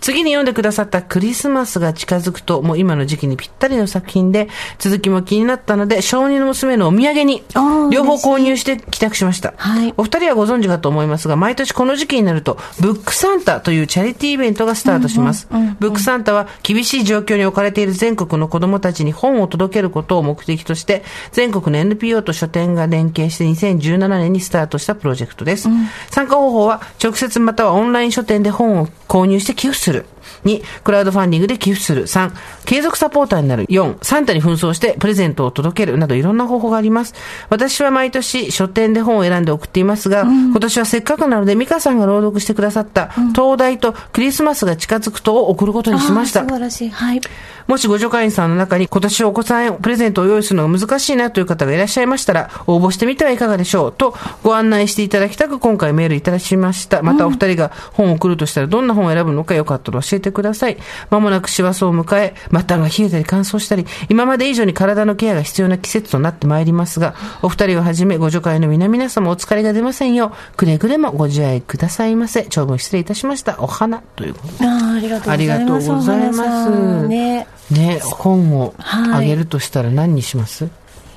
[0.00, 4.48] 次に読んでくださったクリスマスが近づくと、もう今の時期にぴったりの作品で、
[4.80, 7.44] 続きも気になったので、小児の娘のお土産に
[7.92, 9.54] 両方購入して帰宅しました。
[9.56, 15.46] はいお二人はご存知かと思いますが、毎年この時期になると、ブックサンタというチャリティーイベントがスタートします。
[15.78, 25.68] ブックサンタは厳しい状況に置かれている全国の子供たちに本を届けることを目的として、全国の NPO と書店が連携して2017年にスタートしたプロジェクトです。
[26.10, 30.06] 参加方法は、直接またはオンライン書店で本を購入して寄付する。
[30.44, 32.06] 2、クラウドファンディングで寄付する。
[32.06, 32.30] 3、
[32.64, 33.64] 継続サポーターになる。
[33.66, 35.98] 4、サンタに紛争してプレゼントを届ける。
[35.98, 37.14] などいろんな方法があります。
[37.50, 46.48] 私は毎年書店で本を選んで送っていますが、今年はせっかくなので、美香さんが朗読してくださった、東大とクリスマスが近づくとを送ることにしました素。
[46.48, 47.20] 晴らしいはい
[47.68, 57.02] もしご助会員さんの中に今年お子さんへプレゼントを用意するのが難しいなという方がいらっしゃいましたら、応募してみてはいかがでしょうとご案内していただきたく今回メールいただきました。
[57.02, 60.76] またお二人が本を送るとしたらどんな本を選ぶのかよかったら教えてください。
[61.10, 72.44] まもなく師走を迎え、末端が冷えたり乾燥したり、今まで以上に体のケアが必要な季節となってまいりますが、お二人をはじめご助会の皆々様お疲れが出ませんよう、くれぐれもご自愛くださいませ。
[72.44, 73.56] 長文失礼いたしました。
[73.60, 74.02] お花。
[74.16, 74.66] ということで。
[74.66, 75.30] ありがとうございます。
[75.30, 76.40] ありがとうございます。
[76.40, 79.24] お花さんねね、本をはい。
[79.24, 80.68] あげるとしたら何にします、い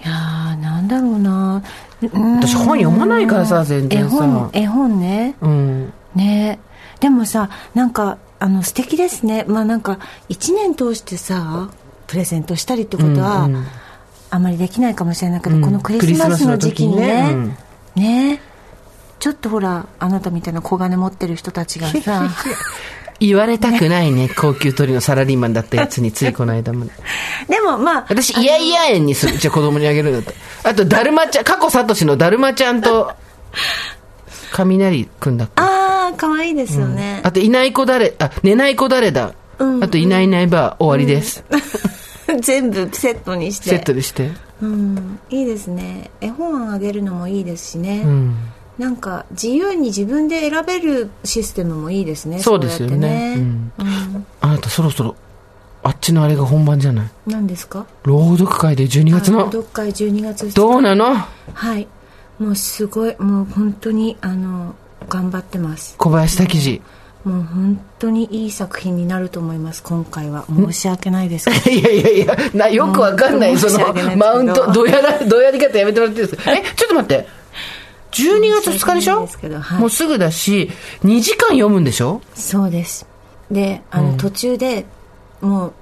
[0.06, 1.64] やーなんだろうな。
[2.02, 2.36] うん。
[2.36, 4.16] 私本読まないからさ全然さ。
[4.16, 5.36] 絵本絵本ね。
[5.42, 5.94] うん。
[6.14, 6.60] ね。
[7.00, 9.45] でもさなんかあの素敵ですね。
[9.47, 9.99] まあなんか
[10.30, 11.69] 1年通してさ
[12.08, 13.65] プレゼントしたりってことは、うんうん。
[14.32, 15.62] あまりできないかもしれないけど、うん。
[15.62, 17.54] このクリスマスの時期にね
[17.93, 18.41] クリね。
[19.19, 22.30] ちょっとほらあなたみたいな小金持ってる人たちがさ。
[23.19, 26.91] 言われたくないね、高級取りのサラリーマンだったやつについこの間まで。
[27.47, 29.38] でもまあ私、イヤイヤ円にする。
[29.38, 30.71] じゃあ子供にあげるんだったら。
[30.71, 33.12] あと、だるまちゃん、過去サトシのだるまちゃんと、
[34.52, 35.54] 雷くんだっけ？
[35.62, 39.34] ああ可愛いですよね、あと、いない子誰、あ、寝ない子誰だ？
[39.60, 41.44] うんあと、いないいないば終わりです。
[42.42, 43.70] 全部セットにして。
[43.72, 44.32] セットでして。
[44.62, 46.12] うん、いいですね。
[46.22, 48.36] 絵本あげるのもいいですしね、うん。
[48.78, 53.32] なんか自由に自分で選べるシステムもいいですねそうですよね。
[53.32, 53.72] やってうん。
[53.80, 54.26] うん。
[54.40, 55.16] あなたそろそろ、
[55.84, 57.10] あっちのあれが本番じゃない？
[57.28, 57.86] 何ですか？
[58.04, 59.50] 朗読会で12月の？
[59.50, 60.56] どっか12月2日。
[60.56, 61.16] どうなの？
[61.54, 61.88] はい
[62.41, 64.73] もうすごいもう本当にあの
[65.08, 65.95] 頑張ってます。
[65.97, 66.82] 小林滝次。
[67.23, 70.45] もう本当にいい作品になると思います今回は。
[70.49, 71.69] 申し訳ないですけど。
[71.69, 76.43] いやいやいや、なよくわかんない、うんそのマウント、 どうやら、どうやり方やめてもらっていいです。
[76.43, 77.27] かえ、ちょっと待って。
[78.13, 79.30] 12月2日でしょ？
[79.39, 79.80] ではい。
[79.80, 80.71] もうすぐだし、
[81.04, 82.21] 2時間読むんでしょ？
[82.34, 83.06] そうです。
[83.51, 84.86] であの、途中で
[85.41, 85.73] もう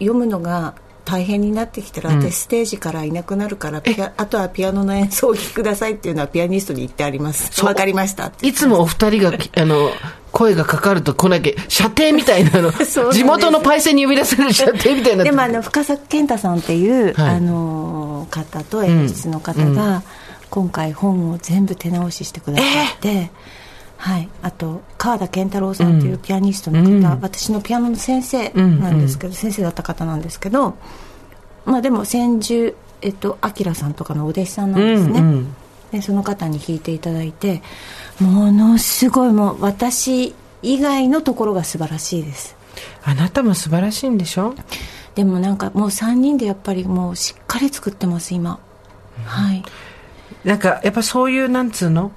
[0.00, 0.74] 読むのが
[1.08, 3.82] 大変になってきたら、私ステージからいなくなるから
[4.18, 7.64] あとはピアノの演奏をお聴きくださいっていうのはピアニストに言ってあります。
[7.64, 9.90] わかりましたいつもお二人が、 あの、
[10.32, 12.70] 声がかかると来なきゃ、射程みたいなの。
[13.10, 17.36] 地元のパイセンに呼び出される射程みたいになでもあの深作健太さんっていう、はい。
[17.36, 20.02] あの方と演出の方が、
[20.50, 22.64] 今回本を全部手直ししてくださ
[22.96, 23.30] って、
[24.00, 27.04] はい、あと川田健太郎さんっていうピアニストの方、うん。
[27.20, 30.76] 私のピアノの先生なんですけど、先生だった方なんですけど、
[31.66, 35.56] まあ、でも千住えっと明さんとかのお弟子さんなんですね、うんうん。
[35.90, 37.62] でその方に弾いていただいて
[38.20, 42.56] ものすごいもう私以外のところが素晴らしいです。
[43.04, 44.54] あなたも素晴らしいんでしょ？
[45.16, 48.60] でもなんかもう3人でやっぱりもうしっかり作ってます今、
[49.24, 49.64] はい。
[50.44, 52.12] なんか、やっぱそういう、なんつうの？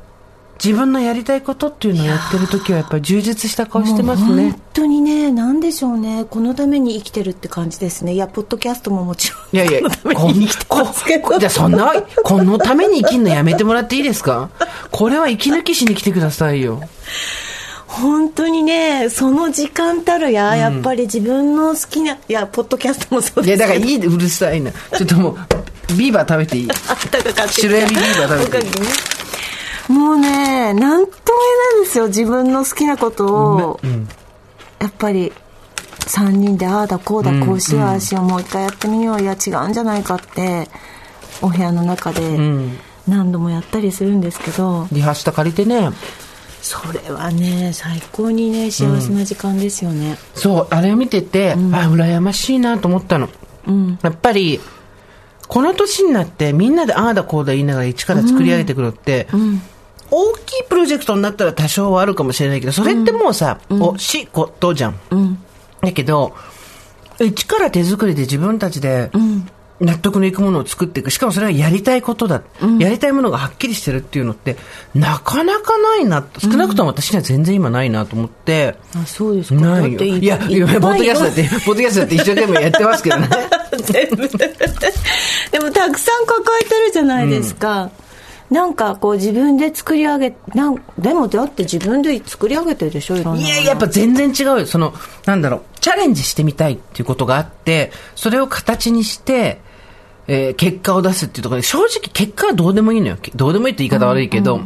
[0.64, 4.52] 自分のやりたいことっていうのをやってる時はやっぱり充実した顔してますね。
[4.52, 4.62] 本。
[4.74, 6.26] 当にねなんでしょうね。
[6.30, 8.14] このために生きてるって感じですね。
[8.14, 9.40] いやポッドキャストももちろん。
[9.54, 10.94] いやいや、こんこ
[11.24, 11.92] こじゃあそんな、
[12.24, 14.50] このために生きるのやめてもらっていいですか？
[14.92, 16.80] これは息抜きしに来てくださいよ。
[17.88, 23.80] 本当にねその時間たるや、やっぱり自分の好きないやポッドキャストもそういや、ですけど。
[23.80, 24.72] だからいい、うるさいな。
[24.72, 25.36] ちょっともう、
[25.98, 26.70] ビーバー食べていい？
[27.50, 28.74] 白エビビーバー食べていい？
[29.92, 33.80] もうねなんとも言えないんですよ自分の好きなことを、
[34.80, 35.32] やっぱり
[36.00, 40.68] 3人でああだこうだこうしようああしようもう一回やってみよういや違うんじゃないかって
[41.42, 42.78] お部屋の中でん。
[43.08, 45.90] 何度もやったりするんですけど、リハした借りてね。
[46.62, 50.18] それはね最高にね幸せな時間ですよね。
[50.36, 53.30] そう、あれを見てて、あ、羨ましいなと思ったの。
[53.68, 54.00] うん。
[54.02, 54.60] やっぱり、
[55.48, 59.28] この年になってみんなでああだこうだ言いながら一から作り上げてくるって、
[60.12, 65.00] 大きいプロジェクトになったら多少はあるかもしれないけど、それってもうさ、おしいことじゃん。
[65.10, 65.40] うん
[65.82, 66.36] だけど、
[67.20, 69.12] 一から手作りで自分たちで
[69.80, 71.10] 納得のいくものを作っていく。
[71.10, 72.44] しかもそれはやりたいことだ。
[72.80, 74.58] やりたいものがはっきりしてるっていうのって、
[74.94, 76.26] なかなかないな。
[76.38, 78.76] 少なくとも私には全然今ないなと思って。
[78.96, 80.00] あそうですかないよ。
[80.00, 83.28] いや、いや、ポッドキャストだって、ポッドキャストだって一生懸命やってますけどね。
[85.52, 87.90] でもたくさん抱えてるじゃないですか、
[88.52, 94.66] なんかこう自分で作り上げなんでもだって自分で作り上げてるでしょいろんないや、やっぱ全然違うよ。
[94.66, 94.94] その、
[95.26, 99.62] なんだろう、チャレンジしてみたいっていうことがあって、それを形にして、
[100.28, 103.18] えー結果を出すっていうところで、正直結果はどうでもいいのよ。
[103.36, 104.60] どうでもいいって言い方悪いけど、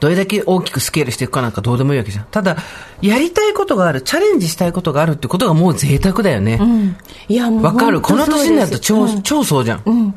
[0.00, 2.26] どれだけ大きくスケールしていくかなんかどうでもいいわけじゃん。
[2.32, 2.56] ただ、
[3.00, 6.60] やりたいことがある、チャレンジしたいことがあるってことがもう贅沢だよね。
[7.28, 8.00] いやもうわ、かる？
[8.00, 10.14] この年になると超、うん超そうじゃん。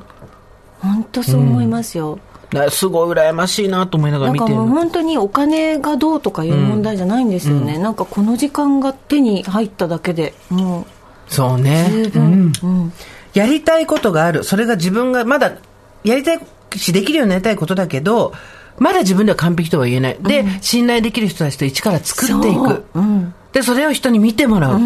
[0.79, 2.34] 本当そう思いますよ、だから
[2.69, 4.65] すごい羨ましいなと思いながらなんか見てるの。
[4.65, 10.85] もう本当にお金がどうとかいう問題じゃないんですよね、なんかこの時間が手に入っただけでも
[11.27, 11.89] そうね。
[11.91, 12.93] うん分、うん
[13.33, 14.45] やりたいことがある。
[14.45, 15.57] それが自分がまだ
[16.05, 16.39] やりたい
[16.77, 18.31] し、できるようになりたいことだけど、
[18.77, 20.17] まだ自分では完璧とは言えない。
[20.21, 22.85] で、信頼できる人たちと一から作っていそくう。
[22.95, 24.79] うんで、それを人に見てもらう。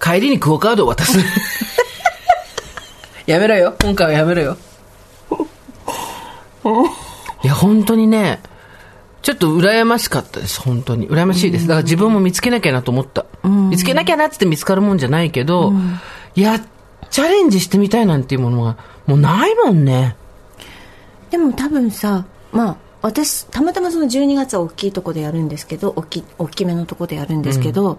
[0.00, 1.18] 帰りにクオカードを渡す。
[3.26, 3.74] やめろよ。
[3.82, 4.56] 今回はやめろよ。
[7.44, 8.40] いや、本当にね、
[9.22, 11.08] ちょっと羨ましかったです、本当に。
[11.08, 11.66] 羨ましいです。
[11.66, 13.26] だから自分も見つけなきゃなと思った。
[13.44, 15.72] 見つけなきゃなって見つかるもんじゃないけど、
[16.34, 16.60] いや、
[17.10, 18.76] チャレンジしてみたいなんていうものは、
[19.06, 20.16] もうないもんね。
[21.30, 27.98] でも多分さまあ私たまたまその12月は大きいとこでやるんですけど大き大きめのとこでやるんですけど、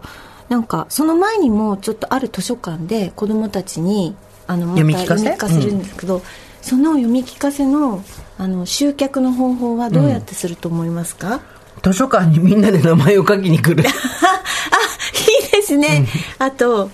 [0.50, 4.16] なんかその前にもちょっとある図書館で子供たちに
[4.48, 6.22] あのまた読み聞かせるんですけど、
[6.68, 8.04] その読み聞かせの
[8.38, 11.40] あの集客の方法はどうやってすると思いますか、
[11.82, 13.88] 図書館にみんなで名前を書きに来る。
[13.88, 16.06] あいいですね、
[16.40, 16.92] あと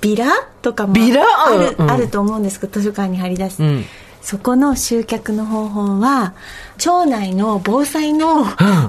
[0.00, 0.26] ビラ
[0.60, 1.24] とかもビラ？
[1.46, 1.90] ある,、うん。
[1.92, 3.84] あると思うんですけど図書館に貼り出す、うん。
[4.22, 6.34] そこの集客の方法は
[6.78, 8.82] 町内の防災のア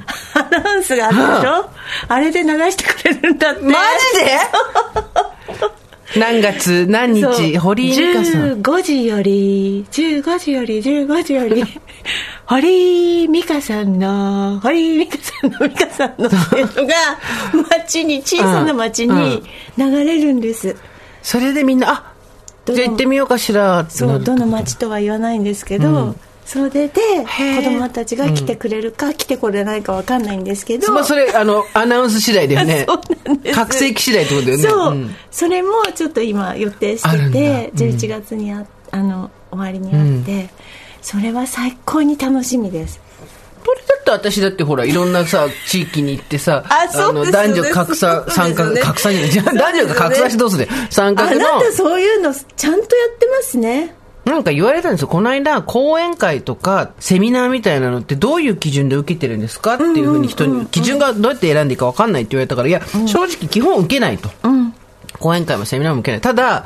[0.49, 1.69] ナウンスがあるでしょ、
[2.07, 3.61] あれで流してくれるんだって。
[3.61, 3.75] マジ
[4.25, 4.39] で？
[6.17, 8.61] 何月何日堀井美香さん。
[8.61, 11.63] 15時より15時より15時より
[12.45, 16.93] 堀井美香さんの堀井美香さんの美香さんのっていうのが
[17.69, 19.43] 町に小さな町に
[19.77, 20.75] 流れるんです、
[21.21, 22.13] それでみんな、あ
[22.65, 32.85] じゃあ行ってみようかしらってそうどの町とは言わないんですけど、それで子供たちが来てくれるか、来てこれないか分かんないんですけど、まあ、それ、あの、アナウンス次第だよね。
[32.89, 33.55] そうなんです。
[33.55, 34.63] 覚醒器次第ってことだよね。
[34.63, 35.15] そう、ん。
[35.31, 40.49] それもちょっと今予定してて、うん11月にああの終わりにあって、
[41.01, 42.99] それは最高に楽しみです。
[43.65, 50.67] これだって私だってほら、いろんなさ、地域に行ってさ、あの、男女格差、参加、格差じゃない、じゃあ男女が格差してどうする？
[50.89, 55.07] 参画の、あなたそういうのちゃんとやってますねなんか言われたんですよ。
[55.07, 64.29] この間、講演会とか、セミナーみたいなのってどういう基準で受けてるんですかっていうふうに人に、基準がどうやって選んでいいか分かんないって言われたから、いや、正直基本受けないと。
[65.19, 66.21] 講演会もセミナーも受けない。
[66.21, 66.65] ただ、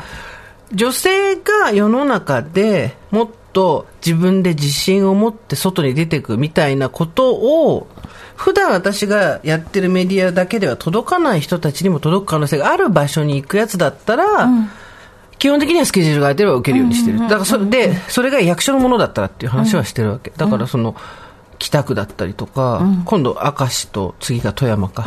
[0.73, 7.87] 女性が世の中でもっと自分で自信を持って外に出ていくみたいなことを、
[8.35, 14.47] 普段私がやってるメディアだけでは届かない人たちにも届く可能性がある場所に行くやつだったら、
[15.39, 17.19] 基本的にはスケジュールが空いてれば受けるようにしてる。
[17.19, 20.31] だからそれで、それが役所のものだったらっていう話はしてるわけ。
[20.35, 20.95] だからその、
[21.59, 25.05] 北区だったりとか、今度明石と次が富山か、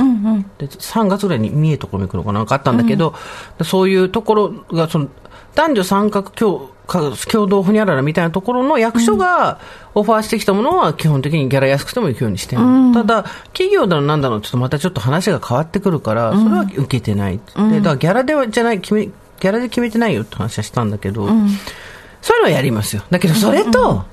[0.58, 3.14] で3月ぐらいに三重ところに行くのかなんかあったんだけど、
[3.62, 5.08] そういうところがその
[5.54, 9.60] 男女参画共か共同ほにゃららみたいなところの役所が
[9.94, 12.62] オファーしてきたものは基本的にギャラ安くても行くようにしてる、
[12.94, 17.38] ただ企業だのなんだのって言うとまたちょっと話が変わってくるから、それは受けてない、
[17.70, 19.08] でだからギャラではじゃない決め
[19.40, 23.02] ギャラで決めてないよって話はしたんだけど、そういうのはやりますよ。
[23.10, 24.04] だけどそれと、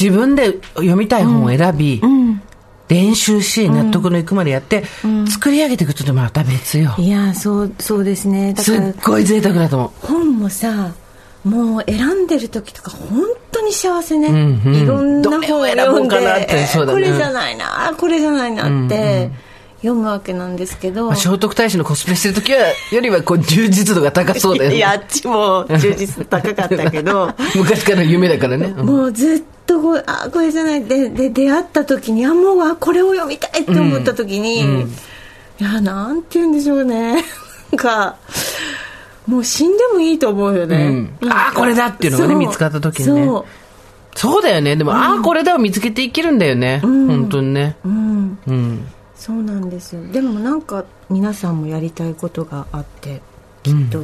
[0.00, 2.00] 自分で読みたい本を選び、
[2.88, 4.84] 練習し、納得のいくまでやって、
[5.28, 6.94] 作り上げていくとまた別よ。
[6.98, 8.54] いやそうそうですね。
[8.54, 10.06] だすっごい贅沢だと思う。
[10.06, 10.92] 本もさ
[11.44, 14.74] もう選んでる時とか本当に幸せね、んうん。
[14.74, 16.68] いろんな本を選ぼ読でうんかなってね。
[16.74, 19.30] これじゃないなこれじゃないなって
[19.78, 22.60] 読むわけなんですけど、まあ聖徳太子のコスプレしてる時は、
[22.92, 24.76] よりはこう充実度が高そうだよね。
[24.76, 27.32] いやあっちも充実高かったけど。
[27.54, 28.74] 昔からの夢だからね。
[28.76, 28.86] うん。
[28.86, 30.84] もうずっとこうあこれじゃない。
[30.84, 34.64] でで出会った時にあもうあこれを読みたいって思った時に、い
[35.60, 37.24] やなんて言うんでしょうね。
[37.70, 38.16] なんか
[39.28, 41.10] もう死んでもいいと思うよね、うん。
[41.20, 41.30] なん。
[41.30, 43.26] かあこれだっていうのがね見つかった時にね。
[43.26, 43.44] そう。
[44.16, 44.74] そうだよね。
[44.74, 46.80] でも、ああ、これだを見つけていけるんだよね。
[46.82, 47.76] 本当にね。
[47.84, 48.38] うん。
[48.48, 48.88] うん。
[49.18, 50.06] そうなんですよ。
[50.12, 53.20] でもなんか皆さんもやりたいことがあって
[53.64, 54.02] きっと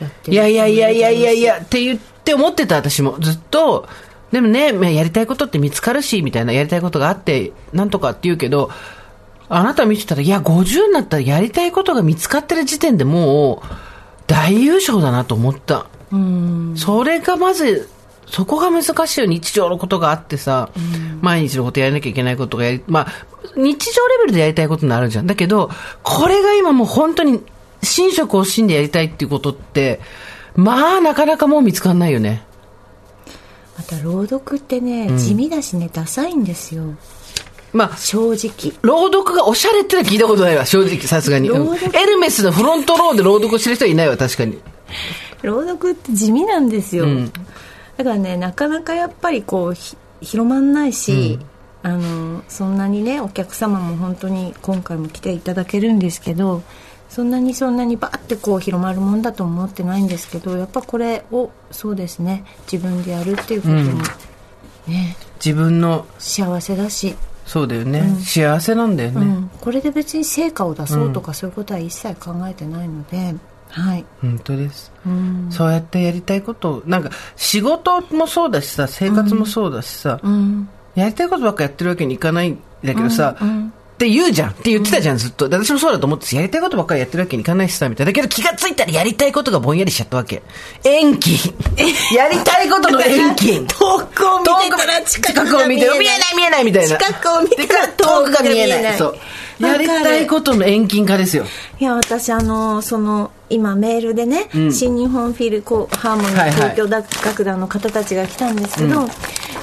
[0.00, 0.32] やってる。
[0.32, 3.18] いやいやいやいやいやいやって言って思ってた私も。
[3.20, 3.86] ずっと
[4.32, 8.70] でもねまあやりたいことって見つかるしみたいなやりたいことがあってなんとかって言うけど
[9.50, 13.66] あなた見てたらいや50になったらやりたいことが見つかってる時点でもう
[14.26, 15.86] 大優勝だなと思った。
[16.10, 16.74] うん。
[16.76, 17.90] それがまず
[18.32, 20.70] そこが難しいよ日常のことがあってさ、
[21.20, 23.06] 毎日のことやらなきゃいけないことがやり、まあ、
[23.56, 25.26] 日常レベルでやりたいことになるじゃん。
[25.26, 25.70] だけど、
[26.02, 27.42] これが今もう本当に、
[27.82, 30.00] 寝食を惜しんでやりたいっていうことって、
[30.56, 32.42] まあ、なかなかもう見つかんないよね。
[33.76, 36.94] また朗読ってね、地味だしねダサいんですよ
[37.72, 41.48] まあ、正直朗読がおしゃれってのは聞いたことないわ、正直、さすがに。
[41.48, 44.58] エルメスのフロントローで朗読してる人はいないわ、確かに。
[45.42, 47.30] 朗読って地味なんですよ、ん
[47.96, 51.38] だからねなかなかやっぱりこうひ広まんないし、
[51.82, 56.62] あのそんなにねお客様も本当に今回も来ていただけるんですけど
[57.08, 63.80] そんなにそんなにバーってこう広まるもんだと思ってないんですけどやっぱこれをそうですね自分でやるっていうことも、
[64.86, 67.16] ね自分の、幸せだし、
[67.46, 69.20] そうだよね、幸せなんだよね。
[69.20, 73.34] うん、これで別に成果を出そうとかそういうことは一切考えてないので、
[73.72, 74.92] はい、本当です。
[75.06, 85.48] うんそうやってやりたいことを、なんか、仕事もそうだしさ、生活もそうだしさ、うんやりたいことばっかやってるわけにいかないんだけどさ、うんって言うじゃんって言ってたじゃん、ずっと。
[85.48, 88.10] で私もそうだと思ってたやりたいことばっかりやってるわけにいかないしさ、みたいな。
[88.10, 90.42] だけど気がついたらやりたいことがぼんやりしちゃったわけ。
[90.82, 91.54] 延期
[92.16, 93.76] やりたいことの延期 遠
[94.12, 96.96] くを見てたら近くがを見て、見えない見えないみたいな。
[96.96, 98.98] 近くを見てたら遠くが見えない。
[98.98, 99.18] そう。
[99.68, 101.44] やりたいことの遠近化ですよ。
[101.78, 106.50] いや私あのその今メールでね、新日本フィルコハーモニはいはい。
[106.50, 106.88] ー東京
[107.24, 109.00] 楽団の方たちが来たんですけど、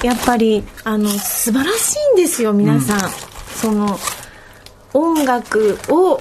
[0.03, 3.09] やっぱりあの素晴らしいんですよ皆さん、
[3.55, 3.97] その
[4.93, 6.19] 音楽を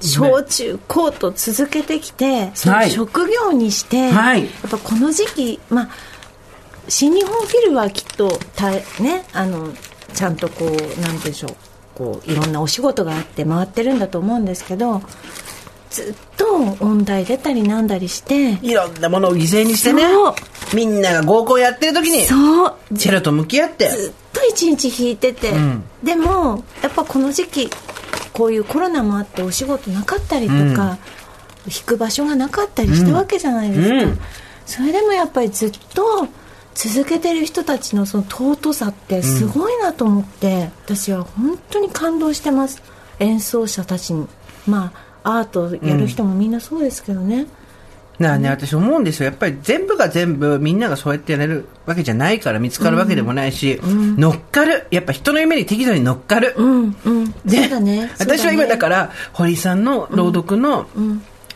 [0.00, 4.44] 小中高と続けてきて、そのはい職業にして、はい。
[4.44, 5.88] やっぱこの時期まあ
[6.88, 9.72] 新日本フィルはきっとたねあの
[10.12, 11.56] ちゃんとこうなんでしょう
[12.02, 15.02] こういろんなお仕事があって回ってるんだと思うんですけど
[15.90, 20.04] ずっと音大出たりなんだりしていろんなものを犠牲にしてね。
[20.74, 22.74] みんなが合コンやってる時に、そう。
[22.96, 23.90] チェロと向き合って。
[23.90, 25.84] ずっと一日弾いてて、ん。
[26.02, 27.70] でもやっぱこの時期
[28.32, 30.96] こういうコロナもあってお仕事なかったりとか、
[31.68, 34.20] 弾く場所がなかったりしたわけじゃないですか、うん。
[34.64, 36.26] それでもやっぱりずっと
[36.74, 42.82] 続けてる人たちのその尊さってすごいなと思って、私は本当に感動してます。
[43.18, 44.26] 演奏者たちに。
[44.66, 44.92] ま
[45.22, 47.46] あアートやる人もみんなそうですけどね、
[48.18, 49.26] なあね、私思うんですよ。
[49.26, 54.86] やっぱり全部が全部みんながそうやってやれるわけじゃないから見つかるわけでもないし、乗っかる。
[54.90, 56.54] やっぱ人の夢に適度に乗っかる。
[56.56, 56.96] うん。
[57.04, 57.26] うん。
[57.26, 58.10] そうだね。
[58.18, 60.86] 私は今だらから、堀井さんの朗読の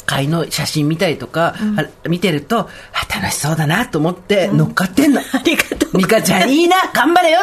[0.06, 2.70] 会の写真見たりとか、あ見てると、
[3.14, 5.20] 楽しそうだなと思って乗っかってんの。
[5.20, 7.40] ありがとうミカちゃんいいな、頑張れよ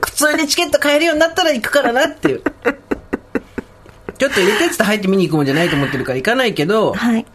[0.00, 2.42] 普通にチケット買えるようになったら行くからなっていう。
[4.16, 7.26] ちょっと入れてって入って見に行くもんじゃないと思ってるから行かないけど、はい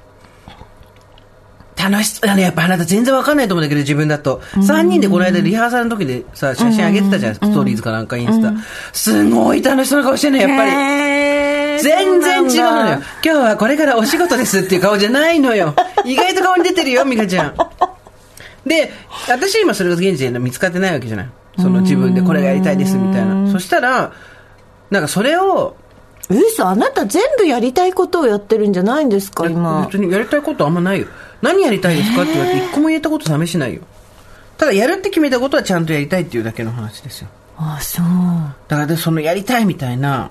[1.79, 2.29] 楽しそう。
[2.29, 4.41] あの、やっぱあなた全然わかんないと思うんだけど、自分だと。
[4.55, 8.51] 3人でこの間リハーサルの時でさ、写真上げてたじゃん、ストーリーズかなんかインスタ。
[8.91, 10.71] すごい楽しそうな顔してんの、やっぱり。
[10.71, 12.93] り全然違うのよ。
[12.93, 15.75] 今日はこれからお仕事ですっていう顔じゃないのよ。
[16.05, 17.53] 意外と顔に出てるよ、美香ちゃん。
[18.65, 18.91] で、
[19.27, 21.29] 私今それが現時点で見つかってないわけじゃない？
[21.57, 23.51] その自分でこれがやりたいですみたいな。
[23.51, 24.11] そしたら、
[24.89, 25.75] なんかそれを、
[26.29, 31.07] 嘘あなた全部やりたいことをやってるんじゃないんですか今別にやりたいことあんまないよ。
[31.41, 33.81] 何やりたいですかって言われて一個も言えたこと試しないよ。
[34.57, 37.29] ただやるって決めたことはちゃんとやりたいっていうだけの話ですよ。
[37.57, 38.05] あそう
[38.67, 40.29] だからでそのやりたいみたいな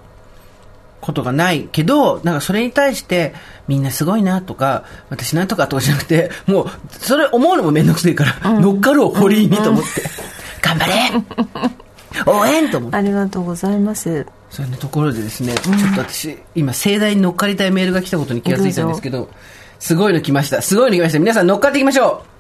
[1.00, 3.34] ことがないけど、なんかそれに対して
[3.66, 10.02] みんなすごいなとか、私なんとかとかじゃなくて、もうそれ思うのもめんどくせえから、乗っかろう堀井にと思って、
[10.62, 11.48] 頑張れ。
[12.26, 12.96] 応援と思って。
[12.96, 14.26] ありがとうございます。
[14.50, 19.28] そんなところでですね、ちょっと私、今盛大に乗っかりたいメールが来たことに気がついたんですけど、
[19.78, 20.62] すごいの来ました。
[20.62, 21.18] すごいの来ました。
[21.18, 22.37] 皆さん乗っかっていきましょう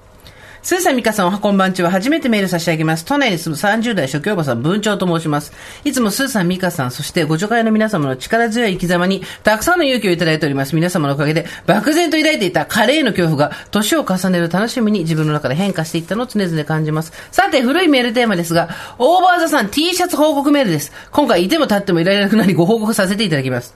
[0.68, 1.90] スーさん、ミカさん、おはこんばんちは。
[1.90, 3.06] 初めてメール差し上げます。
[3.06, 5.54] 都内に住む30代初級おばさん、文鳥と申します。
[5.82, 10.74] いつもスーさん、ミカさん、そしてご助会の皆様の力強い生き様に、たくさんの勇気をいただいております。
[10.74, 17.14] 皆様のおかげで、漠然と抱いていたカレーの恐怖が、年を重ねる楽しみに自分の中で変化していったのを常々感じます。
[17.32, 20.92] さて、古いメールテーマですが、オーバーザさん T シャツ報告メールです。
[21.12, 23.74] 今回、いても立ってもいられなくなり、ご報告させていただきます。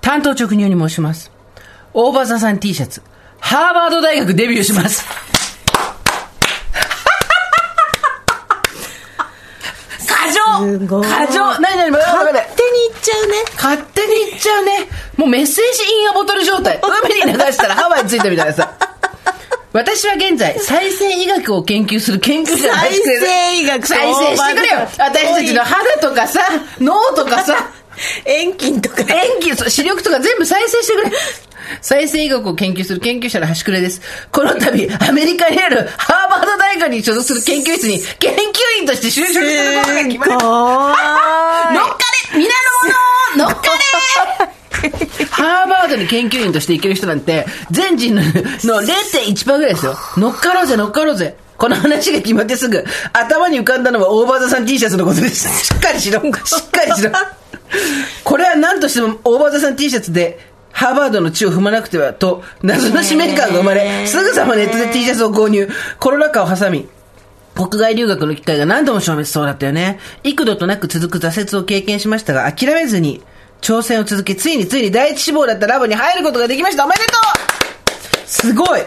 [0.00, 1.32] 担当直入に申します。
[1.92, 3.02] オーバーザさん T シャツ、
[3.40, 5.04] ハーバード大学デビューします。
[10.20, 14.72] 過剰すごい過剰何何勝手に言っちゃうね勝手に言っちゃうね。
[15.16, 16.80] もうメッセージインアボトル状態。
[16.82, 18.70] 海に流したらハワイ着いたみたいなさ。
[19.72, 26.40] 私は現在、再生医学を研究する研究者の再生医学再生してくれよ私たちの肌とかさ、
[26.80, 27.70] 脳とかさ、
[28.24, 31.16] 遠近とか演技、そう視力とか全部再生してくれ。
[31.80, 34.00] 再生医学を研究する研究者の端くれです。
[34.32, 38.38] この度、アメリカにあるハーバード大学に所属する研究室に研究
[38.80, 40.34] 員として就職することが決まりました。
[40.36, 41.98] 乗っか
[42.34, 42.48] れ皆
[43.36, 43.70] の者乗っかれ
[45.30, 48.30] ハーバードに研究員としていける人なんて、全人のの
[48.82, 49.96] 0.1%ぐらいですよ。
[50.16, 51.36] 乗っかろうぜ、乗っかろうぜ。
[51.60, 52.82] この話が決まってすぐ、
[53.12, 55.46] 頭に浮かんだのはオーバーザさん T シャツのことです。
[55.66, 56.18] しっかりしろ。
[56.22, 57.10] しっかりしろ。
[58.24, 60.40] これは何としてもオーバーザさん T シャツで、
[60.72, 65.68] ハーバードの地を踏まなくてはと、謎の使命感が生まれ、すぐさまネットで T シャツを購入。
[65.98, 66.88] コロナ禍を挟み、
[67.54, 69.98] 国外留学の機会が何度も消滅そうだったよね。
[70.24, 73.22] 幾度となく続く挫折を経験しましたが、諦めずに
[73.60, 76.86] 挑戦を続け、ついについに第一志望だったラボに入ることができました。
[76.86, 78.80] おめでとうすごい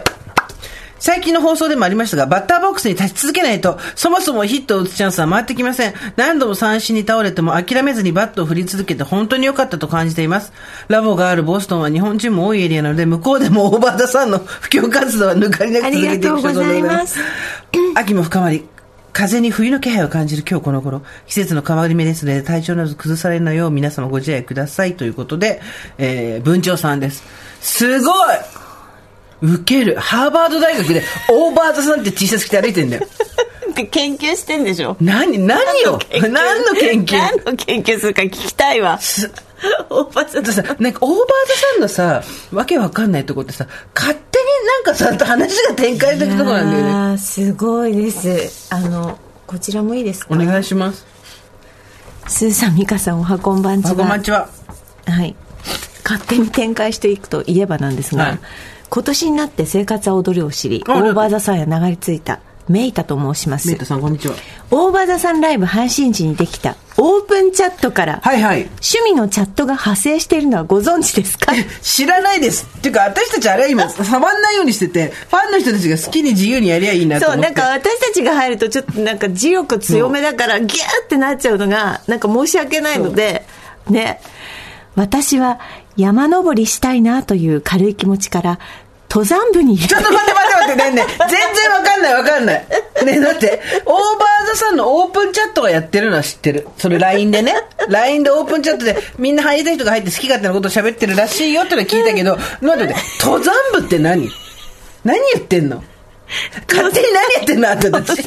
[1.04, 5.92] 最近の放送でもありましたが、バッターボックスに立ち続けないと、そもそもヒットを打つチャンスは回ってきません。
[6.16, 10.54] 何度も三振に倒れても諦めずにバットを振り続けて本当に良かったと感じています。
[10.88, 17.18] ラボがあるボストンは日本人も多いエリアなので、向こうでもオーバーザさんの布教活動は抜かりなく続けていくありがとうございます。
[17.96, 18.64] 秋も深まり、
[19.12, 25.60] 風に冬の気配を感じる今日この頃、季節の変わり目ですので、体調など崩されないよう皆様ご自愛くださいということで、
[25.98, 27.22] えー、文鳥さんです。
[27.60, 28.14] すごい
[29.44, 29.96] ウケる。
[29.96, 33.06] ハーバード大学でオーバーザさんって T シャツ着て歩いてんだよ。
[33.90, 34.96] 研究してんでしょ？
[35.00, 35.98] 何、何を
[36.30, 37.18] 何の研究？
[37.18, 37.98] 何の研究？
[37.98, 38.98] するか聞きたいわ。
[39.90, 42.22] おばさんだってさ、なんかオーバーザさんのさ、
[42.52, 46.90] わけわかんないとこってさ、勝手になんかさ、話が展開してとこなんだよね。
[46.90, 48.68] あーすごいです。
[48.72, 50.34] あの、こちらもいいですか？
[50.34, 51.04] お願いします。
[52.28, 53.90] スーさん、ミカさん、おはこんばんちは。
[53.92, 54.48] あこんばんちは。
[55.06, 55.34] はい。
[56.04, 58.38] 勝手に展開していくといえばなんですが、はい
[58.94, 62.38] 今年になって生活は踊るを知り、あオーバーザさんへ流れ着いた
[62.68, 63.76] メイタと申しますメイ。
[63.76, 64.36] トさん、こんにちは。
[64.70, 68.60] オーバーザさんライブ配信時にできたオープンチャットから、はいはい。
[68.60, 71.52] 趣味のチャットが派生しているのはご存知ですか？
[71.82, 72.68] 知らないです。
[72.78, 77.52] っていうか、私たちあれは今、触んないようにしてて、ファンの人たちが好きに自由にやりゃいいなとそう、思って。
[77.52, 80.70] なんか私たちが入るとちょっとなんか磁力強めだからギュー
[81.04, 83.44] ってなっちゃうのが、なんか申し訳ないので、
[83.90, 84.20] ね。
[84.94, 85.58] 私は
[85.96, 88.60] 山登りしたいなという軽い気持ちから、
[89.14, 91.30] 登山部にちょっと待って待って待って、ねえねえ。
[91.30, 92.66] 全然わかんないわかんない。
[93.06, 96.66] ねえだって、オーバーザさんのオープンチャットがやってるのは知ってる。
[96.78, 97.54] それ LINE でね。
[97.88, 102.94] LINE でオープンチャットでみんな入りたい人が入って好き勝手なことを喋ってるらしいよってのは聞いたけど、待って待って、
[103.24, 104.28] 登山部って何？
[105.04, 105.84] 何言ってんの？
[106.68, 107.70] 勝手に何やってんの？
[107.70, 108.20] あんたたち。
[108.20, 108.26] っ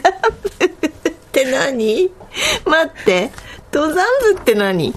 [1.34, 2.10] て何？
[2.66, 3.30] 待って、
[3.74, 4.94] 登山部って何？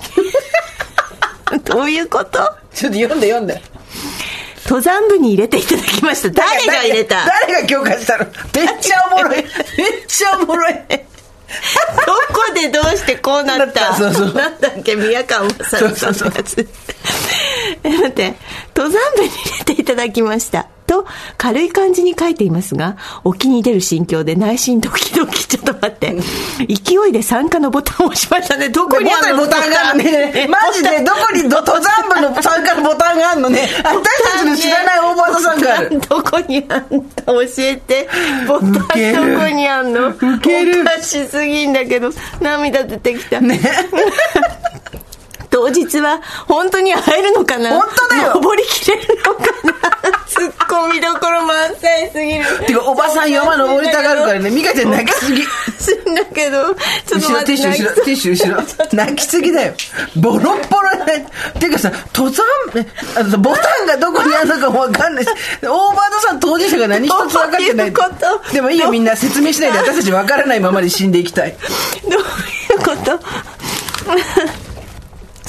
[1.65, 2.39] どういうこと？
[2.73, 3.61] ちょっと読んで読んで。
[4.65, 6.31] 登山部に入れていただきました。
[6.31, 7.25] 誰が入れた？
[7.27, 8.25] 誰が許可したの？
[8.25, 8.35] めっ
[8.81, 9.37] ちゃおもろい。
[9.37, 9.47] めっ
[10.07, 10.75] ちゃおもろい。
[10.75, 10.79] ど
[12.33, 13.95] こでどうしてこうなった？
[13.95, 16.69] そうそうなんだっけ宮川さんのやつ。
[17.83, 18.35] え待って。
[18.77, 21.07] 登山部に入れていただきましたと
[21.39, 26.17] 軽い感じに書いていますが沖に出る心境で内心ドキドキちょっと待って。
[26.67, 28.69] 勢いで参加のボタンを押しましたね。
[28.71, 29.45] どこにあるの？
[29.45, 30.49] ボタンがあるのね。
[30.51, 33.69] マジでどこにど登山部の参加のボタンがあるのね。
[33.85, 36.01] 私たちの知らないオーバーザさんがある。
[36.01, 38.09] どこにあんた教えて。
[38.49, 38.79] ボタンど
[39.41, 40.09] こにあんの？
[40.09, 42.11] おかしすぎんだけど
[42.41, 43.61] 涙出てきた、ね。
[45.51, 47.71] 当日は本当に会えるのかな？
[47.71, 49.75] 本当だよ登りきれるのかな？
[50.27, 55.43] ツッコミどころ満載すぎるてか、おばさん山登りたがるからね、ミカちゃん泣きすぎ。
[55.43, 58.89] すんだけどちょっと後ろ、ティッシュ後ろ、ティッシュ後ろ。
[58.93, 59.75] 泣きすぎだよ。
[60.17, 61.27] ボロッボロね。
[61.59, 62.45] てかさ、登山、
[62.77, 62.87] え
[63.19, 67.93] あのボタンがどこにあるのかもわかんないし、オーバードさん当事者が何一つ分かってない。
[68.53, 71.57] でもいいよ、みんな説明しないで私たち分からないままで死んでいきたい。
[72.09, 72.23] どうい
[72.77, 73.19] うこと？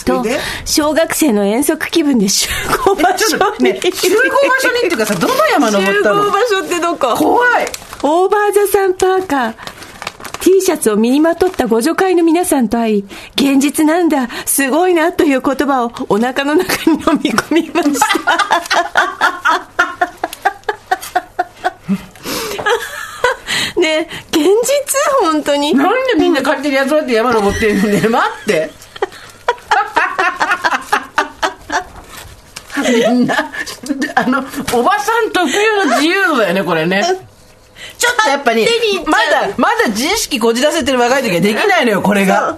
[0.05, 0.23] と
[0.65, 2.49] 小学生の遠足気分で集
[2.85, 6.23] 合場所ちょっとね、集合場所にっていうかさ、どの山登集ったの？
[6.23, 7.15] 合場所ってどこ？
[7.15, 7.67] 怖い。
[8.03, 9.53] オーバーザさんパーカー。
[10.41, 14.27] T シャツを身にまとったご助会の皆さんと会い現実なんだ。
[14.47, 18.07] すごいなという言葉をお腹の中に飲み込みました。
[23.79, 24.45] ねえ現実？
[25.21, 25.75] 本当に。
[25.75, 28.01] なんでみんな勝手に集まって山登ってんのね？
[28.09, 28.80] 待って。
[32.83, 33.35] みんな、
[34.15, 34.39] あの、
[34.73, 37.03] おばさん特有の自由度だよね、これね。
[37.97, 38.67] ちょっとやっぱり
[39.05, 42.57] まだ、まだ自意識こじらせてる若い時はできないのよ、これが。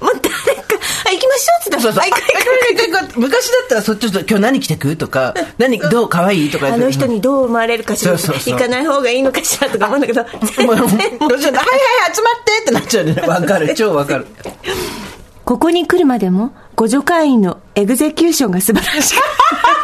[0.00, 3.20] もう誰かあ行きましょうっつったらそうそう。
[3.20, 4.96] 昔だったら、そっちょっと今日何着てく？
[4.96, 6.50] とか、何、どう、可愛い？
[6.50, 13.14] とかあの人にどう思われるかしらそうそうそう行かない方がいいのかしらとか思うんだけどはいはい、集まってってなっちゃうね。
[13.22, 14.26] わかる、超わかる。
[15.44, 19.14] ここに来るまでも、ご助会員のエグゼキューションが素晴らしい。
[19.16, 19.20] も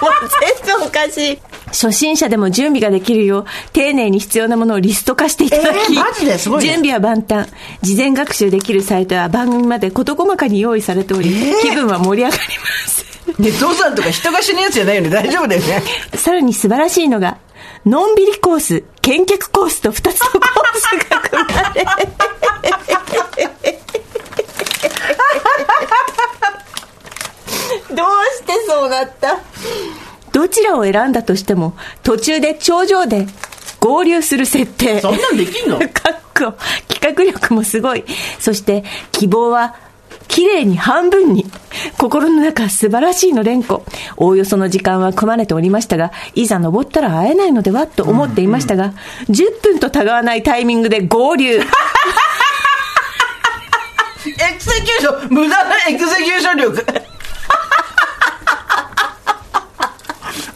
[0.09, 0.29] う
[0.65, 1.39] 全部おかしい。
[1.67, 6.39] 初心者でも準備ができるよう、丁寧に必要なものをリスト化していただき、えーマジで？
[6.39, 7.49] すごいね準備は万端。
[7.83, 13.05] 事前学習できるサイトは番組まで事細かに用意されており、えー気分は盛り上がります。
[13.39, 15.11] ね、登山とか人が死ぬやつじゃないよね。
[15.11, 15.83] 大丈夫だよね。
[16.15, 17.37] さらに素晴らしいのが、
[17.85, 20.43] のんびりコース、見客コースと2つのコー
[20.75, 21.85] スが組まれ。
[27.95, 28.07] どう
[28.37, 29.39] してそうなった？
[30.33, 33.27] どちらを選んだとしても、途中で頂上で
[33.81, 35.01] 合流する設定。
[35.01, 35.79] そんなんできんの？
[35.79, 35.89] かっ
[36.35, 36.55] こ、
[36.89, 38.05] 企画力もすごい。
[38.39, 39.75] そして、希望は、
[40.29, 41.47] 綺麗に半分に。
[41.97, 43.85] 心の中素晴らしいの連呼。
[44.17, 48.93] おおよその時間は組まれておりましたが、いざ登ったら会えないのではと思っていましたが、
[49.31, 51.55] 10分とたがわないタイミングで合流。
[51.59, 51.61] エ
[54.31, 56.85] クセキューション無駄なエクセキューション力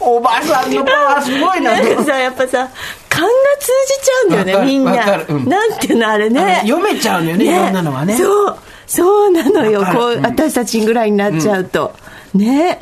[0.05, 2.69] おばさんのパワーすごいななんかさ、やっぱさ、
[3.09, 3.29] 勘が
[3.59, 5.23] 通じちゃうんだよね、みんな。
[5.27, 6.41] うんなんていうの、あれあね。
[6.41, 11.93] の読めちゃうのよねいろんなのはねそう、そうなのよ、こう、私たちぐらいになっちゃうと。
[12.33, 12.79] ね。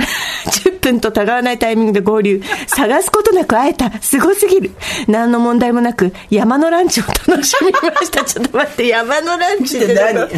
[0.64, 2.42] 10分とたがわないタイミングで合流。
[2.66, 3.90] 探すことなく会えた。
[4.00, 4.70] すごすぎる。
[5.06, 8.24] 何の問題もなく、山のランチを楽しみました。
[8.24, 10.20] ちょっと待って、山のランチって何？
[10.20, 10.28] あ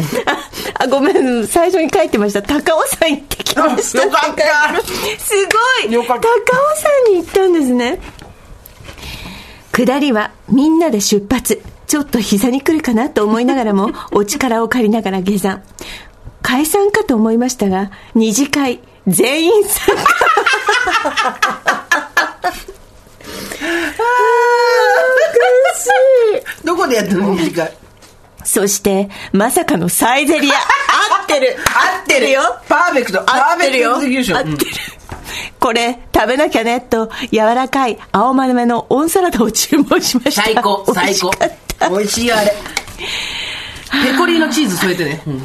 [0.75, 2.41] あ、ごめん、最初に書いてました。
[2.41, 4.01] 高尾山行ってきました。
[4.01, 4.43] あよかった
[5.19, 5.35] す
[5.85, 6.21] ごい高尾
[7.07, 7.99] 山に行ったんですね。
[9.71, 11.61] 下りはみんなで出発。
[11.87, 15.63] ちょっと膝に来るかなと思いながらも、 お力を借りながら下山。
[16.41, 20.03] 解散かと思いましたが、二次会、全員参加。
[26.63, 27.71] どこでやってるの二次会
[28.43, 30.55] そして、まさかのサイゼリア。
[30.55, 31.55] 合ってる。
[31.57, 32.31] 合ってる。
[32.31, 32.41] よ。
[32.67, 33.23] パーフェクト。
[33.23, 33.95] パ合ってるよ。
[33.95, 34.55] 合ってる。
[35.59, 40.41] これ、食べなきゃね、と、柔らかい青豆めのオンサラダを注文しました。
[40.43, 41.31] 最高美最高。
[41.97, 42.53] 美味しいよあれ。
[43.91, 45.43] ペコリーノチーズ添えてね、うん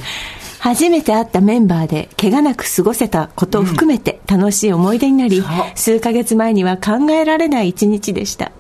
[0.67, 5.49] 初めて会ったメンバーで怪我なく過ごせたことを含めて楽しい思い出になり、そう。
[5.77, 8.51] 数ヶ月前には考えられない一日でした。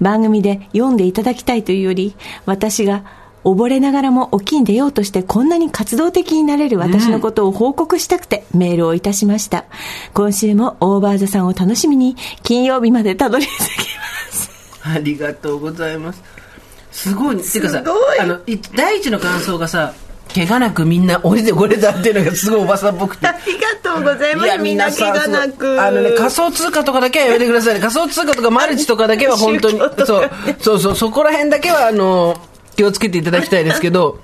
[0.00, 3.04] 番組で読んでいただきたいというより私が
[3.44, 9.66] 溺れながらも沖に出ようとしてこんなに活動的になれる私のことを報告したくてメールをいたしました、
[10.14, 14.50] 今週もオーバーザさんを楽しみに金曜日までたどり着きます。
[14.82, 16.22] ありがとうございます。
[16.90, 17.36] すごい。
[17.36, 19.92] ねてかさすごいあのい第一の感想がさ
[20.34, 23.26] 怪我なくみんな降りてこれたっていうのがすごいおばさんっぽくて。
[23.28, 24.58] ありがとうございます。
[24.58, 25.82] みんな怪我なく。
[25.82, 27.80] あのね、仮想通貨とかだけはやめてくださいね。
[27.80, 32.36] 仮想通貨とかマルチとかだけは本当に そう、そうそう、そこら辺だけは、あの、
[32.76, 34.18] 気をつけていただきたいですけど、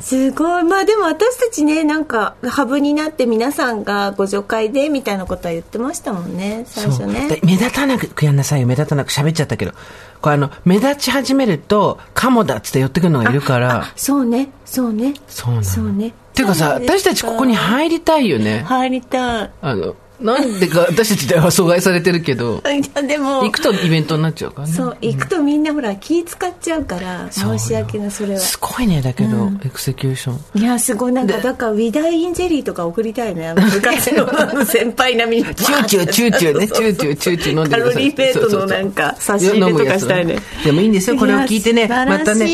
[0.00, 0.64] すごい。
[0.64, 7.40] まあでも私たちね、なんか、ハブになって皆さんがご助会で、みたいなことは言ってましたもんね、最初ねで。
[7.42, 9.72] 目立たなくやんなさいよ目立たなく喋っちゃったけど
[10.20, 15.14] これあの目立ち始めるとカモだっつって寄ってくるのがいるからそうね、そうね。
[15.26, 16.08] そうなのそうね。
[16.08, 19.50] っていうかさ私たちここに入りたいよね入りたい。
[19.60, 22.62] あのなんでか私たちでは疎外されてるけど
[23.06, 24.74] でも、行くとイベントになっちゃうからね。
[24.74, 28.40] そう、行くとみんなほら、気使っちゃうから、申し訳ない、それは。
[28.40, 30.60] すごいねだけど、エクセキューション。
[30.60, 33.48] いや、すごい、なんか、だから、ウィダインゼリーとか送りたいね。
[33.50, 35.54] あの部活の先輩並みに。
[35.54, 36.68] チューチューチューチューね。
[36.70, 40.38] チューチューチューチュー飲んでカロリーメイトのなんか差し入れとかしたいね。
[40.64, 41.16] でもいいんですよ。
[41.16, 42.46] これを聞いてねまたね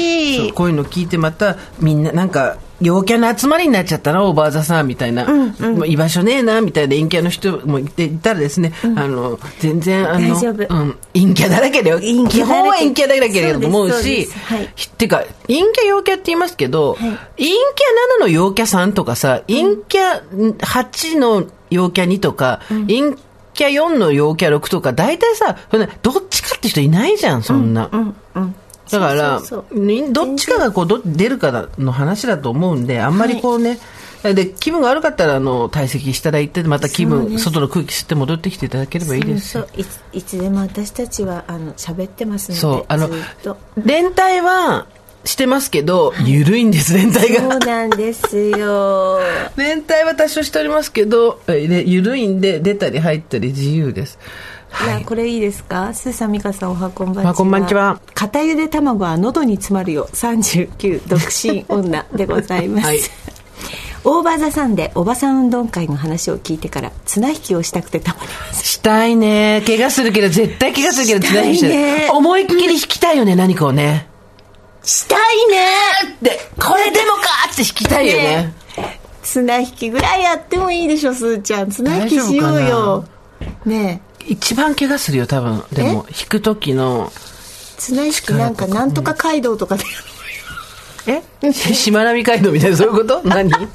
[0.54, 10.74] こういうの聞いてまたみんななんか陽キャの集まりになっちゃったな OVER THE SUN みたいな、もう居場所ねえなみたいな陰キャの人もいていたらですね、あの全然あの大丈夫。
[10.74, 12.00] うん、陰キャだらけだよ。
[12.00, 14.72] 基本は陰キャだらけだと思うしうはい。
[14.74, 17.54] ひってか陰キャ陽キャって言いますけど、陰キャ
[18.18, 20.22] 7の陽キャ3とかさ陰キャ
[20.58, 23.14] 8の陽キャ2とか、陰
[23.54, 25.56] キャ4の陽キャ6とか大体さ
[26.02, 28.54] どっちかって人いないじゃんそんな、うん、うん。
[28.90, 33.78] だからどっちかがこうど出るかの話だと思うんであんまりこうね、
[34.22, 39.66] で気分が悪かったらあの退席していただいてまた気分外の空気吸って戻ってきていただければいいですよ。
[40.12, 42.84] いつでも私たちはあの喋ってますのでそう。
[42.88, 43.08] あの
[43.76, 44.86] 連帯は
[45.26, 47.40] してますけど、緩いんです連帯が。
[47.40, 49.18] そうなんですよ。
[49.56, 54.18] 連帯は多少しておりますけど、緩いんで出たり入ったり自由です。
[54.76, 54.98] はい。
[54.98, 55.94] いやこれいいですか？
[55.94, 57.22] スーさん美香さんおはこんばんちは。
[57.24, 57.98] おはこんばんちは。
[58.14, 60.06] 片ゆで卵は喉に詰まるよ。
[60.12, 63.00] 39独身女でございます、はい。
[64.04, 69.62] オーバーザさんでおばさん運動会の話を聞いてから綱引きをしたくてたまりませんしたいね。
[69.66, 74.06] 怪我するけど、絶対怪我するけど、したいね綱引きして思いっきり引きたいよね、何かをね。
[74.84, 75.18] したい
[75.50, 75.68] ね。
[76.22, 78.54] で、これでもかって引きたいよね。
[79.22, 81.70] 綱引きぐらいやってもいいでしょすーちゃん。
[81.70, 83.04] 綱引きしようよ。
[83.64, 85.62] ね一番怪我するよ、多分。
[85.72, 87.18] でも、引く時の、え
[87.78, 89.84] 綱引きなんかなんとか街道とかで。
[91.06, 91.52] え？
[91.52, 93.20] しまなみ海道みたいな、そういうこと？
[93.28, 93.48] 何？
[93.50, 93.68] 何？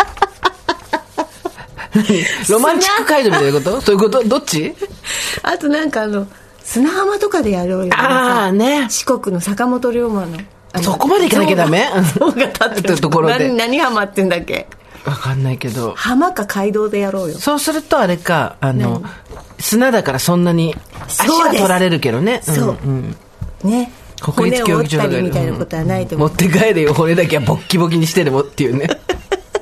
[2.49, 3.82] ロマンチック街道みたいなこと？
[3.82, 4.24] そういうこと？
[4.24, 4.74] どっち？
[5.43, 6.28] あとなんかあの
[6.64, 7.93] 砂浜とかでやろうよ。
[7.95, 8.88] ああね。
[8.89, 10.38] 四国の坂本龍馬の。
[10.82, 11.89] そこまで行かなきゃダメ？
[12.18, 12.99] 象が立ってる。
[13.02, 13.47] ところで。
[13.49, 14.68] 何何浜ってんだっけ？
[15.06, 15.93] わかんないけど。
[15.95, 17.38] 浜か街道でやろうよ。
[17.38, 19.04] そうするとあれかあの
[19.60, 20.76] 砂だからそんなに
[21.08, 22.41] 足は取られるけどね。
[22.43, 23.16] そう、ん。
[23.64, 23.91] ね。
[24.22, 26.93] 国立競技場みたいなことはないと思う、持って帰れよ。
[26.93, 28.88] 骨だけはボッキボキにしてでもっていうね。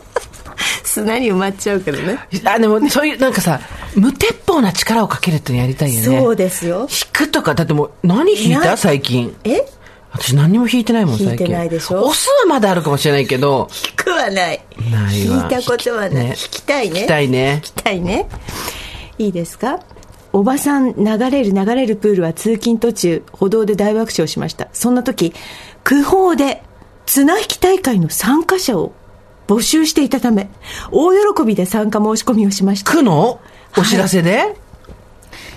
[0.84, 2.20] 砂に埋まっちゃうけどね。
[2.44, 3.62] あでもそういうなんかさ
[3.96, 6.20] 無鉄砲な力をかけるってのやりたいよね。
[6.20, 6.88] そうですよ。
[6.90, 9.36] 引くとかだってもう何引いなた最近？
[9.46, 9.66] え？
[10.12, 11.30] 私何にも引いてないもん最近。
[11.30, 12.04] 引いてないでしょ？
[12.04, 13.70] オスはまだあるかもしれないけど。
[13.88, 14.62] 引くはない。
[14.92, 15.50] ないわ。
[15.52, 16.30] 引いたことはない、ね。
[16.30, 17.00] 引きたいね。
[17.02, 17.62] 引きたいね。
[17.76, 18.28] たいね。
[19.18, 19.80] いいですか？
[20.32, 24.68] おばさん流れる流れるプールは通勤途中歩道で大爆笑しました。
[24.74, 25.34] そんな時
[25.84, 26.62] 空砲で
[27.06, 28.94] 綱引き大会の参加者を
[29.48, 30.50] 募集していたため
[30.92, 32.92] 大喜びで参加申し込みをしました。
[32.92, 33.40] 区の？
[33.78, 34.56] お知らせで、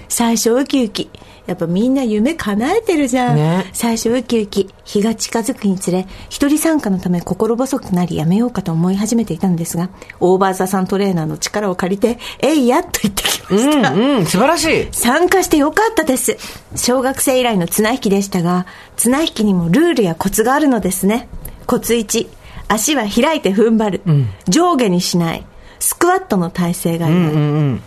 [0.09, 1.11] 最初ウキウキ
[1.47, 3.71] やっぱみんな夢叶えてるじゃん、ね。
[3.73, 9.91] 最初ウキウキ日が近づくにつれ一人参加のため心細くなりやめようかと思い始めていたのですが
[10.21, 14.89] オーバーザさんトレーナーの力を借りて「えいや!」と言ってきました、うんうん素晴らしい。
[14.93, 16.37] 参加してよかったです。
[16.77, 18.67] 小学生以来の綱引きでしたが
[18.97, 21.29] 綱引きにもルールやコツがあるのですね。
[21.67, 22.29] コツ1
[22.69, 24.03] 足は開いて踏ん張る、
[24.49, 25.45] 上下にしない。
[25.79, 27.27] スクワットの体勢がある、うんう
[27.75, 27.83] ん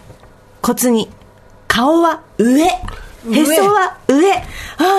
[0.62, 1.08] コツ2
[1.68, 2.66] 顔は上
[3.32, 4.34] へそは上。
[4.34, 4.43] あ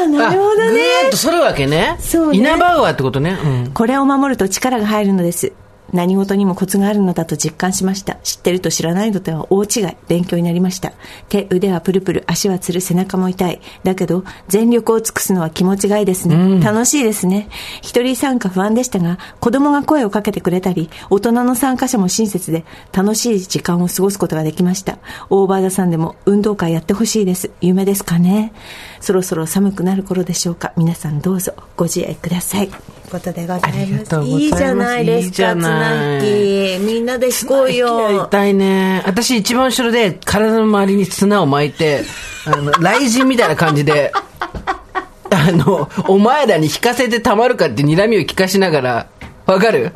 [0.05, 1.97] あなるほどあぐねーっと反るわけね。
[2.01, 2.39] そうね。
[2.39, 5.53] イナバウアーってことね、うん、これを守ると力が入るのです
[5.93, 8.17] 何事にもコツがあるのだと実感しました。
[8.23, 9.97] 知ってると知らないのとは大違い。
[10.09, 10.93] 勉強になりました。
[11.29, 12.25] 手腕はプルプル。
[12.27, 13.61] 足はつる背中も痛い。
[13.85, 17.49] だけど全力を尽くすのは気持ちがいいですね、楽しいですね。
[17.83, 24.99] 一人参加不安でしたが子供が声をかけてくれたり大人の参加者も親切で楽しい時間を過ごすことができました。
[25.31, 27.51] オーバーザさんでも運動会やってほしいです。
[27.61, 28.53] 夢ですかね。
[29.01, 30.73] そろそろ寒くなる頃でしょうか。
[30.77, 32.71] 皆さんどうぞご自愛ください
[33.07, 34.15] ことでございます。
[34.15, 34.29] います。
[34.29, 38.27] いいじゃないですか綱引きみんなで引こうよ。
[38.27, 42.03] たいね私一番後ろで体の周りに綱を巻いて
[42.47, 44.13] あの雷神みたいな感じで
[45.31, 49.07] あのお前らに引かせてたまるかって睨みを聞かしながら
[49.47, 49.93] わかる？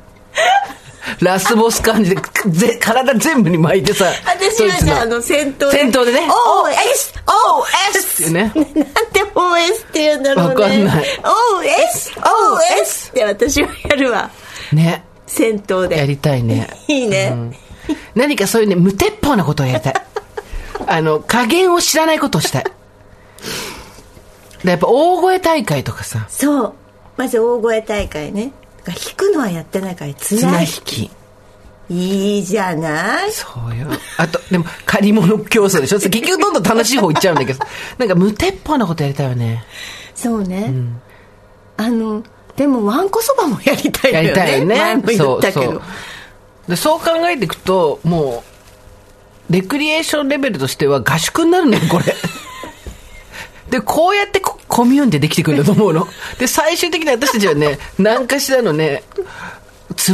[1.20, 5.78] ラスボス感じでぜ体全部に巻いてさ私はじゃああの先頭で。
[5.78, 6.20] 先頭でね。
[6.20, 7.18] OS!
[8.14, 8.52] っていうね
[9.40, 9.88] OS!
[9.88, 10.54] って言うんだろうね。
[10.54, 11.04] わかんない。
[11.04, 12.20] OS!
[12.20, 13.10] OS!
[13.10, 13.12] っ？
[13.14, 14.30] て私はやるわ。
[14.72, 15.04] ね。
[15.26, 15.96] 先頭で。
[15.96, 16.68] やりたいね。
[16.88, 17.34] いいね、
[18.14, 19.94] 何かそういうね無鉄砲なことをやりたい。
[20.86, 22.64] あの加減を知らないことをしたい。
[24.64, 26.26] でやっぱ大声大会とかさ。
[26.28, 26.72] そう。
[27.16, 28.52] まず大声大会ね。
[28.88, 31.10] 引くのはやってないから綱綱引き
[31.90, 33.32] いいじゃない。
[33.32, 33.88] そうよ。
[34.16, 35.98] あとでも借り物競争でしょ？
[36.00, 37.58] 結局どんどん楽しい方行っちゃうんだけど。
[37.98, 39.64] なんか無鉄砲なことやりたいよね。
[40.14, 40.72] そうね、
[41.76, 42.22] あの
[42.56, 44.26] でもわんこそばもやりたいよね。
[44.28, 44.76] やりたいよね。
[44.76, 45.62] 前も言ったけど。
[45.62, 45.82] そうそう。
[46.68, 48.44] でそう考えていくとも
[49.48, 52.14] うレクリエーションレベルとしては合宿になるのよこれ。
[53.70, 56.06] でこうやってココミューンでできてくるんだと思うの。
[56.38, 59.02] で最終的に私たちはね何かしらのね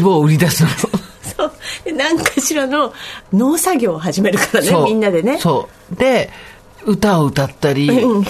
[0.02, 0.68] 壺を売り出すの
[1.36, 1.52] そう。
[1.84, 2.92] で何かしらの
[3.32, 4.84] 農作業を始めるからねそう。
[4.84, 5.38] みんなでね。
[5.38, 5.96] そう。
[5.96, 6.30] で
[6.84, 8.22] 歌を歌ったり、う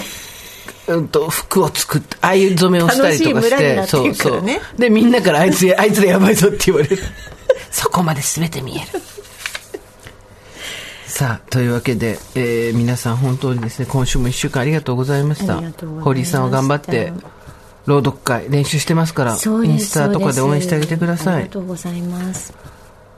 [1.01, 1.07] ん。
[1.09, 4.59] と服を作ってああいう染めをしたりとかしてなっていくからね。
[4.77, 6.97] でみんなからあいつあいつらやばいぞって言われる。
[7.71, 9.01] そこまで全て見える。
[11.05, 15.61] さあというわけで、えー皆さん本当にですね今週も1週間ありがとうございました。
[16.01, 17.11] 堀井さんは頑張って
[17.87, 22.53] 朗読会練習してますからインスタとかで応援してあげてくださありいがとうございます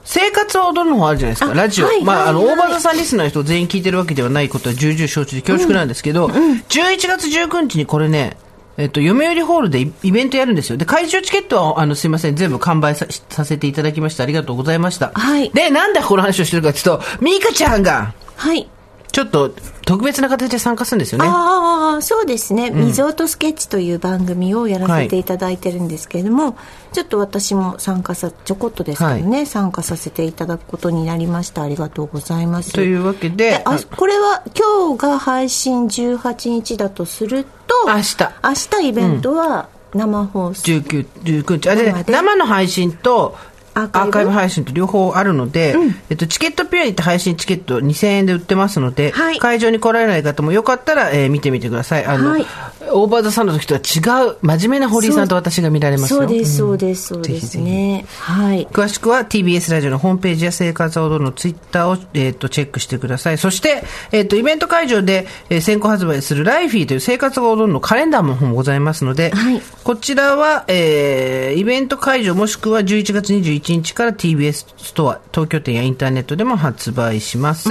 [0.04, 8.38] 生活は踊るの方あるじゃないですかあラジオ、はいまあ、あの大場さんリスナーの人全員聞いてるわけではないことは重々承知で恐縮なんですけど、11月19日にこれね
[8.80, 10.78] えっと、読売ホールでイイベントやるんですよ。
[10.78, 14.24] で、会場チケットは、あの、すいません、全部完売ささせていただきました。
[14.24, 15.12] ありがとうございました。
[15.14, 18.70] はいで、なんでこの話をしてるかっていうと、ミカちゃんが、はい
[19.12, 19.54] ちょっと、
[19.86, 21.28] 特別な形で参加するんですよね。
[21.28, 26.56] ああそうですね「水音スケッチ」という番組をやらせていただいてるんですけれども、
[26.94, 31.64] ちょっと私も参加さちょこっとですけどね、参加させていただくことになりました。
[31.64, 32.72] ありがとうございます。
[32.72, 38.18] というわけであこれは今日が配信18日だとすると明日。
[38.44, 41.70] 明日イベントは生放送、19、19日。
[41.70, 42.12] あ、で。
[42.12, 43.36] 生の配信と、
[43.84, 44.32] アーカイブ？
[44.32, 45.76] 配信と両方あるので、
[46.10, 49.40] えっと、チケットピュアにって配信チケット2000円で売ってますので、はい。
[49.40, 52.06] 会場に来られない方もよかったら、えー見てみてください。
[52.06, 52.46] あの、はい。
[52.92, 56.20] オーバーザさんの時とは違う、真面目な堀井さんと私が見られますよ。
[56.22, 58.06] そうですそううんですそうですね。
[58.20, 58.68] はい。
[58.68, 63.38] 詳しくは TBS ラジオのホームページや生活を踊るのツイッターを、えー、とチェックしてください。
[63.38, 69.62] そして、えっ、と、イベント会場で、えー先行発売するライフィーという生活が踊るのカレンダーもございますので、はい。
[69.84, 77.70] こちらは、えーイベント会場もしくは11月21日から TBS ストア、東京店やインターネットでも発売します。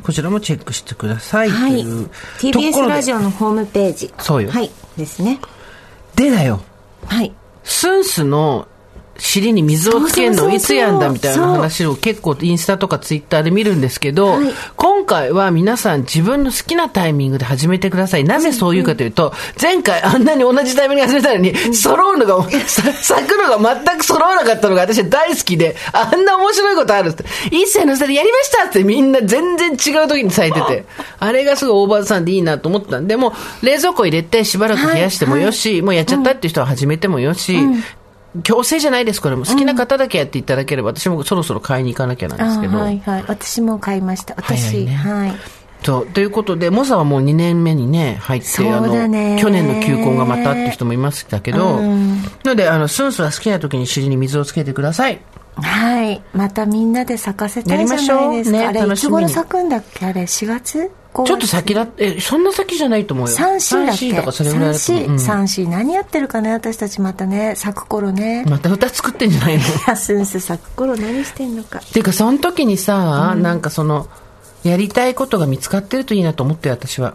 [0.00, 1.50] こちらもチェックしてください。
[1.50, 1.84] はい。
[2.38, 4.14] TBS ラジオのホームページ。
[4.18, 4.50] そうよ。
[4.50, 4.70] はい。
[4.96, 5.40] ですね。
[6.14, 6.60] でだよ。
[7.06, 7.32] はい。
[7.64, 8.68] スンスの
[9.20, 14.52] 尻に水をつけるのいつやんだみたいな話を結構インスタとかツイッターで見るんですけど、はい。
[14.76, 18.24] 今回は皆さん自分の好きなタイミングで始めてください。
[18.24, 30.84] なぜそう言うかというと、前回あんなに同じタイミングで始めたのに、揃うのが、さ咲くのが全く揃わなかったのが私は大好きで、あんな面白いことあるって、一斉の下でやりましたってみんな全然違う時に咲いてて、
[31.18, 31.32] あ。
[31.32, 37.58] れがすごいオーバーズさんでいいなと思ったんで、もう冷蔵庫入れてしばらく冷やしてもよし、もうやっちゃったっていう人は始めてもよし、
[38.42, 39.44] 強制じゃないです、これも。
[39.44, 42.78] 好きな方だけやっていただければ、私もそろそろ買いに行かなきゃなんですけど。
[42.78, 43.24] あはいはい。
[43.26, 44.34] 私も買いました。
[44.36, 44.94] 私ね。
[44.94, 45.32] はい。
[45.82, 46.06] そう。
[46.06, 48.88] ということで、モサはもう2年目にね、入って、あの、
[49.38, 51.90] 去年の休校がまたって人もいましたけど、な
[52.44, 55.20] ので、あの、スンスは好きな時に尻に水をつけてください。
[55.56, 56.22] はい。
[56.32, 60.06] またみんなで咲かせたいじゃないですか、ねあれいつ頃咲くんだっけ？
[60.06, 60.99] あれ4月5月？
[61.12, 63.36] ちょっと先だえ、そんな先じゃないと思うよ。
[63.36, 65.04] 3C だっけ？3C とかそれぐらいだと思う。
[65.06, 66.52] うん 3C 何やってるかね？
[66.52, 69.64] 私たちまたね咲く頃ねまた歌作ってんじゃないの？
[69.88, 74.06] やすんす咲く頃何してんのかっていうか、その時にさ、なんかその、
[74.62, 77.14] やりたいことが見つかってるといいなと思って、私は。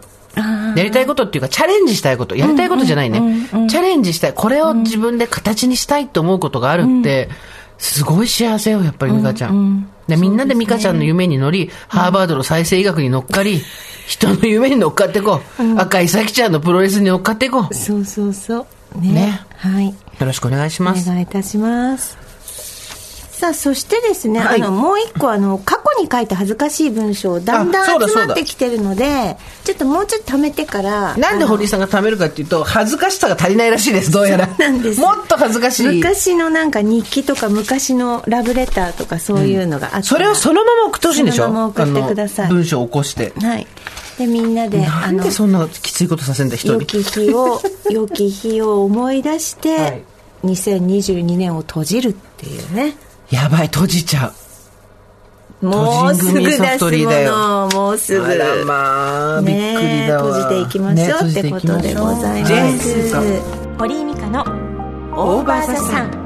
[0.76, 2.36] やりたいことっていうか、チャレンジしたいこと。
[2.36, 3.48] やりたいことじゃないね。
[3.70, 4.34] チャレンジしたい。
[4.34, 7.30] これを自分で形にしたいと思うことがあるって、
[7.78, 9.90] すごい幸せよ、やっぱり美香ちゃん。
[10.08, 13.60] でみんなで美香ちゃんの夢に乗り、ハーバードの再生医学に乗っかり、
[14.06, 15.78] 人の夢に乗っかっていこう。
[15.80, 17.74] 赤井咲ちゃんのプロレスに乗っかっていこう。
[17.74, 21.06] そうそうそうねねはいよろしくお願いしおます。
[21.08, 22.16] 願いいたします
[23.36, 24.62] さあそしてですね、はい。
[24.62, 34.46] あのもう一個あの過去に書いた恥ずかしい文章だんだんだ集まってきてるのでちょっともうちょっと貯めてからなんで堀井さんが貯めるかっていうと、恥ずかしさが足りないらしいです、どうやら。
[34.56, 35.00] なんです。
[35.02, 35.86] もっと恥ずかしい。
[35.96, 41.42] 昔のなんか日記とか昔のラブレターとかそういうのがあったら、それをそのまま送ってほしいんでしょ？
[41.44, 42.48] そのまま送ってください。
[42.48, 43.34] 文章を起こして。
[43.38, 43.66] はい。
[44.16, 46.80] でみんなであのなんでそんなきついことさせんだ、人に。
[46.80, 47.60] 良き日を
[47.90, 50.02] 良き日を思い出して、 はい。
[50.44, 52.94] 2022年を閉じるっていうね
[53.30, 54.28] やばい、閉じちゃ
[55.62, 55.66] う。
[55.66, 58.24] もうすぐ出すものもうすぐ。
[58.24, 60.34] あらまあ、びっねくりだわ。
[60.34, 62.48] 閉じていきましょう、ってことでございま
[62.78, 63.12] す、
[63.78, 64.42] 堀井美香の
[65.16, 66.25] オーバーザさん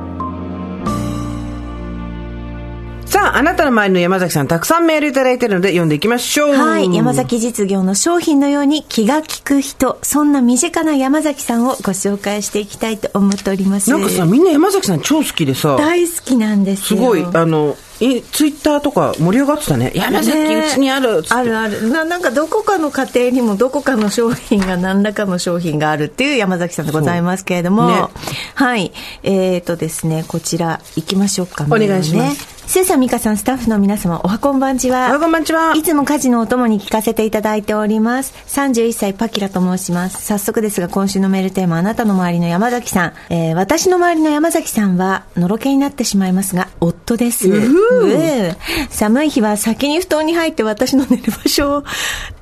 [3.10, 6.54] さあ、あなたの周りの山崎さん、たくさんメールいただいてるので読んでいきましょう。
[6.54, 6.94] はい。
[6.94, 13.90] 山崎実業の商品のように気が利く人、そんな身近な山崎さんをご紹介していきたいと思っております。
[13.90, 17.00] なんかさ、みんな山崎さん超好きでさ、大好きなんですよ。
[17.00, 19.92] すごい、あの、いツイッターとか盛り上がってたね。
[19.94, 28.06] 山崎、ねうちにあるあるあるななんかどこかの家庭にもどこかの商品が何らかの商品があるっていう山崎さんでございますけれども、ね
[28.54, 28.92] はい
[29.22, 35.08] えーとですねこちら行きましょうかお願いしますねスーさん、ミカさん、スタッフの皆様、おはこんばんちは。
[35.08, 38.32] おはこんばんちはいつも家事のお供に聞かせていただいております。
[38.46, 40.24] 31歳、パキラと申します。
[40.24, 43.12] 早速ですが、今週のメールテーマ、あなたの周りの山崎さん。
[43.28, 47.48] えー私の周りの山崎さんは、のろけになってしまいますが、夫です。
[47.48, 48.56] うー
[48.90, 51.84] 寒い日は先に布団に入って私の寝る場所を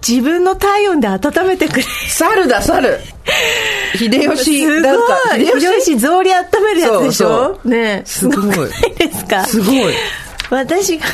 [0.07, 1.83] 自分の体温で温めてくれ。
[2.09, 2.99] 猿だ、猿。
[3.97, 4.89] 秀吉、すご
[5.37, 5.47] い。
[5.47, 5.97] 秀吉？
[5.97, 7.29] 草履温めるやつでしょ？
[7.57, 8.07] そうねえ。
[8.07, 8.69] すごい
[8.99, 9.45] ですか？
[9.45, 9.95] すごい。
[10.51, 11.05] 私が、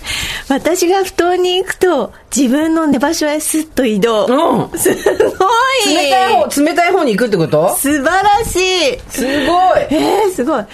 [0.48, 4.24] 私が布団に行くと、自分の寝場所へスッと移動。
[4.70, 4.78] うん。
[4.78, 5.94] すごい。
[5.94, 7.76] 冷たい方、冷たい方に行くってこと？
[7.76, 8.98] 素晴らしい。
[9.10, 9.86] すごい。
[9.90, 10.64] えー、すごい。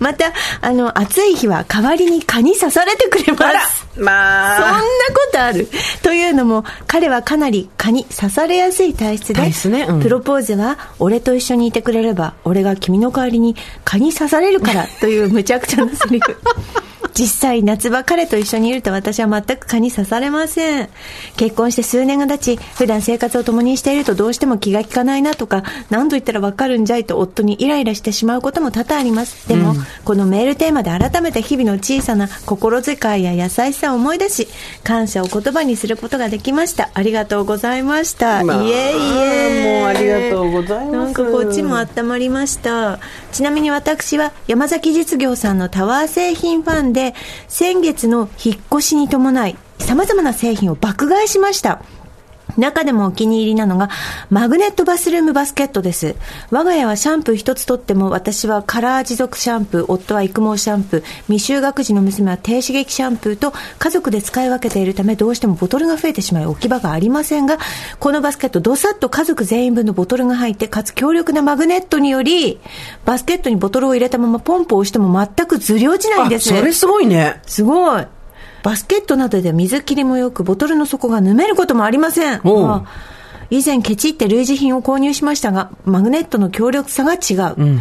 [0.00, 3.86] また、あの、暑い日は代わりに蚊に刺されてくれます。
[3.94, 4.80] そんなまあ。
[4.80, 5.68] ことある。
[6.02, 16.36] というのも、彼はかなり蚊に刺されやすい体質で、体質ねうんプロポーズは、俺と一緒にいてくれれば、俺が君の代わりに蚊に刺されるから、という無茶苦茶なセリフ。
[17.18, 20.88] 実際、夏場彼と一緒にいると私は全く蚊に刺されません。
[21.36, 29.48] 結婚して数年が経ち、普段生活を共にしているとどうしても気が利かないなとか、何度言ったらわかるんじゃいと夫にイライラしてしまうことも多々あります。
[29.48, 34.48] でも、このメールテーマで改めて日々の小さな心遣いや優しさを思い出し、
[34.84, 36.90] 感謝を言葉にすることができました。
[36.92, 38.44] ありがとうございました。
[38.44, 39.80] まあいえいえ。
[39.80, 40.96] もうありがとうごございます。
[40.96, 42.98] なんかこっちも温まりました。
[43.32, 47.07] ちなみに私は山崎実業さんのタワー製品ファンで、
[47.48, 51.82] 先月の引っ越しに伴い、様々な製品を爆買いしました。
[52.56, 53.90] 中でもお気に入りなのが、
[54.30, 56.16] マグネットバスルームバスケットです。
[56.50, 67.58] 我が家はシャンプー一つとっても、私はカラー持続シャンプー、夫は育毛シャンプー、未就学児の娘は低刺激シャンプーと、家族で使い分けているため、どうしてもボトルが増えてしまい置き場がありませんが、
[68.00, 72.60] このバスケット、どさっと家族全員分のボトルが入って、かつ強力なマグネットにより、
[73.04, 76.52] バスケットにボトルを入れたままポンプを押しても全くずり落ちないんです。
[76.52, 77.40] あそれすごいね。
[77.46, 78.06] すごい。
[78.62, 82.40] バスケットなどで水切りもよく、ボトルの底がぬめることもありません。
[83.50, 87.80] 以前ケチって類似品を購入しましたが、マグネットの強力さが違う。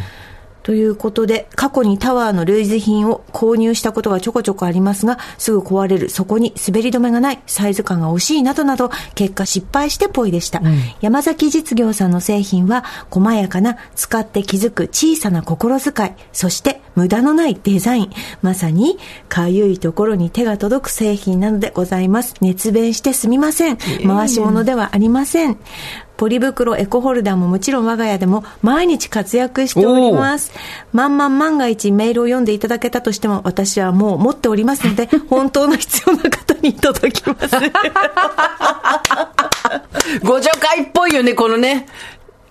[0.68, 10.62] ということで、過去にタワーの類似品を購入したことがちょこちょこありますが、すぐ壊れる、そこに滑り止めがない、サイズ感が惜しいなどなど、結果失敗してぽいでした。
[11.00, 18.10] 山崎実業さんの製品は、細やかな、使って気づく小さな心遣い、そして無駄のないデザイン、
[18.42, 18.98] まさに、
[19.30, 22.34] かゆいところに手が届く製品なのでございます。
[22.42, 23.78] 熱弁してすみません。
[24.06, 25.58] 回し物ではありません。
[26.18, 30.52] ポリ袋、エコホルダーももちろん我が家でも毎日活躍しております。
[30.92, 37.56] まんまん万が一メールを読んでいただけたとしても私はもう持っておりますので、 本当の必要な方に届きます。
[40.24, 41.86] ご助会っぽいよね、このね。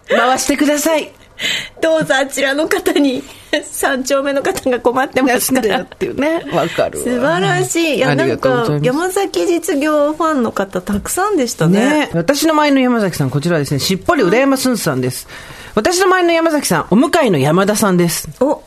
[0.09, 1.11] 回してください。
[1.81, 3.23] どうぞあちらの方に、
[3.65, 5.81] 三丁目の方が困ってますから。
[5.81, 6.43] っていうね。
[6.53, 7.05] わかるわ。
[7.05, 7.97] 素晴らしい。
[7.97, 11.81] いや、なんか、山崎実業ファンの方たくさんでしたね。
[11.81, 15.29] ね私の前の山崎さん、こちらはですね、しっぽり浦山すんさんです。
[15.75, 18.29] 私の前の山崎さん、お向かいの山田さんです。
[18.41, 18.63] お、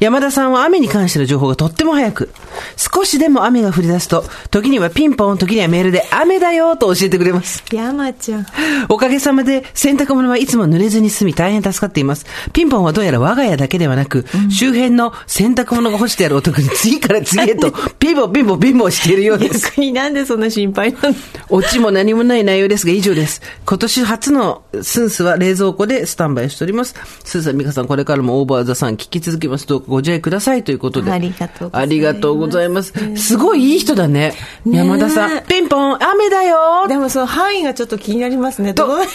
[0.00, 2.30] 山田さんは雨に関しての情報がとっても早く、
[2.76, 7.62] 少しでも雨が降り出すと、時にはピンポン、時にはメールで雨だよと教えてくれます。
[7.72, 8.46] 山ちゃん。
[8.88, 12.26] おかげさまで洗濯物はいつも濡れずに済み大変助かっています。
[12.52, 19.66] ピンポンはどうやら我が家だけではなく、周辺の洗濯物が干してあるお宅に次から次へと ピンポンピンポンピンポンしているようです。
[19.66, 21.14] 逆になんでそんな心配なの
[21.48, 23.40] オチも何もない内容ですが以上です。
[23.64, 26.94] 今年初のスンスは冷蔵庫でスタンバイしております。
[27.24, 29.61] スーさん、ミカさん、これからもオーバーザさん聞き続けます。
[29.66, 31.10] どうかご自愛くださいということで。
[31.10, 32.92] ありがとうございますありがとうございます。
[33.16, 34.34] すごいいい人だね。
[34.66, 35.44] 山田さん。
[35.44, 38.74] ピンポン、雨だよでもその範囲がちょっと気になりますね。
[38.74, 39.06] とどう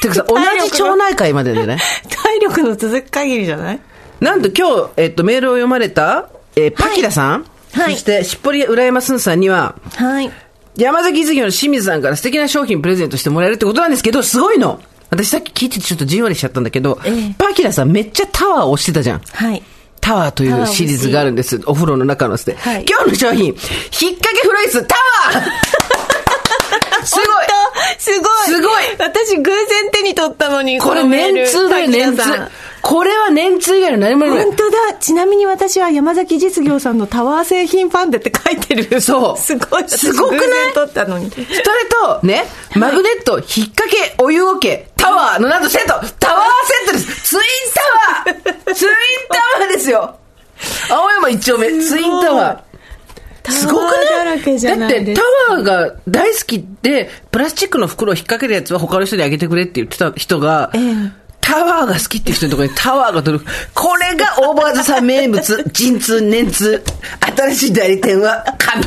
[0.00, 1.78] てかさ、同じ町内会まででね。
[2.22, 3.80] 体力の続く限りじゃない？
[4.20, 10.30] なんと今日、えっと、メールを読まれた、えーパキラさん、はいそして、しっぽり浦山すんさんには、はい。
[10.76, 14.80] 山崎事業の清水さんから素敵な商品プレゼントしてもらえるってことなんですけど、すごいの
[15.10, 19.20] 私さっき聞いててちょっとじんわりしちゃったんだけど、ええパキラさんめっちゃタワーを押してたじゃん。
[19.32, 19.62] はい。
[20.04, 21.62] タワーというシリーズがあるんです。
[21.64, 22.84] お風呂の中ので、はい。
[22.86, 23.56] 今日の商品、引っ
[24.18, 24.94] 掛けフロイスタ
[25.32, 27.06] ワー!
[27.06, 27.26] すごい
[27.98, 32.50] すごいすごい私偶然手に取ったのに、これのメール年通だよ、滝田年通さん。
[32.82, 34.44] これは年通以外の何もない。
[34.44, 34.76] 本当だ。
[35.00, 39.00] ちなみに私は山崎実業さんのタワー製品ファンデって書いてる。
[39.00, 39.88] そう すごい。
[39.88, 40.38] すごくな
[40.70, 40.72] い？
[40.74, 41.30] 取ったのに。
[41.30, 41.46] それ
[42.02, 47.42] と、ね、マグネット、引っ掛け、お湯桶、タワーのなんとセットタワーセットですツイン
[48.26, 48.90] タワーツイン
[49.30, 50.16] タワーですよ
[50.90, 52.73] 青山一丁目、ツインタワー。
[53.52, 54.40] すごくなない？
[54.78, 55.22] だってタ
[55.54, 63.48] ワーが大好きで、プラスチックの袋を引っ掛けるやつは他の人にあげてくれって言ってた人が、ええタワーが好きっていう人のところにタワーが届く。
[63.74, 66.82] これがオーバーザさん名物、 陣痛、年痛。
[67.36, 68.82] 新しい代理店は、神。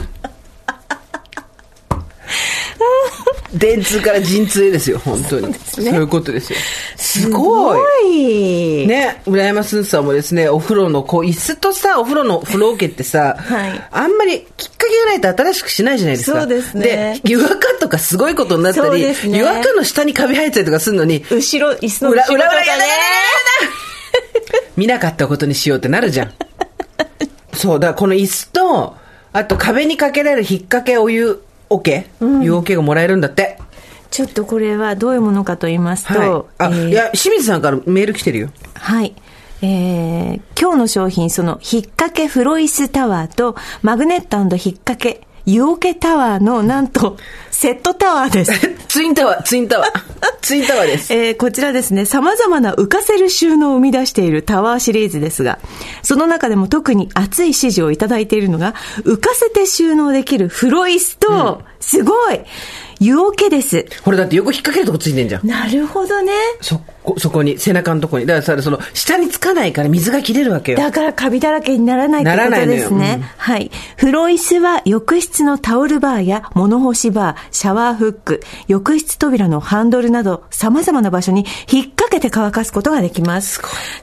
[3.54, 5.54] 電通から陣痛へですよ、本当に。
[5.54, 6.60] そういうことですよ。
[6.96, 8.84] すごい。
[8.84, 8.88] い。
[8.88, 16.42] ね、浦山すんさんもですね、お風呂の、こう、椅子とさ、お風呂の風呂桶ってさ、はいあんまりきっかけがないと新しくしないじゃないですか。
[16.42, 22.98] そうですねで、湯垢とかすごいことになったり、ね湯垢の下にカビ生えたりとかするのに、後ろ、椅子の裏、後ろとかね裏裏やだやだやだや
[23.72, 23.78] だ
[24.76, 26.34] 見なかったことにしようってなるじゃん。
[27.54, 28.96] そう、だからこの椅子と、
[29.34, 32.08] あと壁にかけられる引っ掛けお湯桶、
[32.42, 33.60] 湯桶がもらえるんだって。
[34.10, 36.30] ちょっとこれはどういうものかと言いますと、はい。
[36.30, 38.50] あ、えーいや、清水さんからメール来てるよ。
[38.74, 39.14] はい。
[39.62, 47.18] えー今日の商品、その、引っ掛けフロイスタワーと、マグネット引っ掛け、湯桶タワーの、なんと、
[47.60, 48.52] セットタワーです。
[48.88, 49.90] ツインタワー、ツインタワー。
[50.44, 51.12] ツインタワーです。
[51.12, 55.58] えーこちらですね、様々な浮かせる収納を生み出しているタワーシリーズですが、
[56.04, 62.42] その中でも特に熱い支持をいただいているのが、浮かせて収納できるフロイスと、すごい
[63.00, 63.86] 湯桶です。
[64.04, 65.48] これだって横引っ掛けるとこついてんじゃん。
[65.48, 66.34] なるほどね。
[66.62, 68.26] そこそこに、背中のとこに。
[68.26, 70.78] だからさ、その、下につかないから水が切れるわけよ。
[70.78, 73.16] だからカビだらけにならないってことならないのよですね。
[73.20, 73.72] うんはい。
[73.96, 83.62] 風呂椅子は浴室のタオルバーや物干しバー、シャワーフック、浴室扉のハンドルなど様々な場所に引っ掛けて乾かすことができます。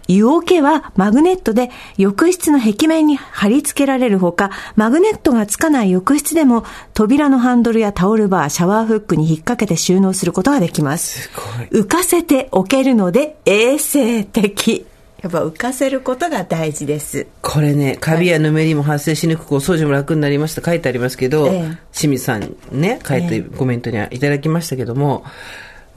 [0.08, 6.64] 湯桶はマグネットで浴室の壁面に貼り付けられるほか、マグネットがつかない浴室でも
[6.94, 11.30] 扉のハンドルやタオルバー、シャワーフックに引っ掛けて収納することができます。
[11.70, 14.86] 浮かせておけるので衛生的。
[15.22, 17.26] やっぱ浮かせることが大事です。
[17.40, 25.24] これね、カビやぬめりも発生しにくく、お掃除も楽になりました書いてありますけど、ええ清水さんにね、書いてコメントにはいただきましたけども、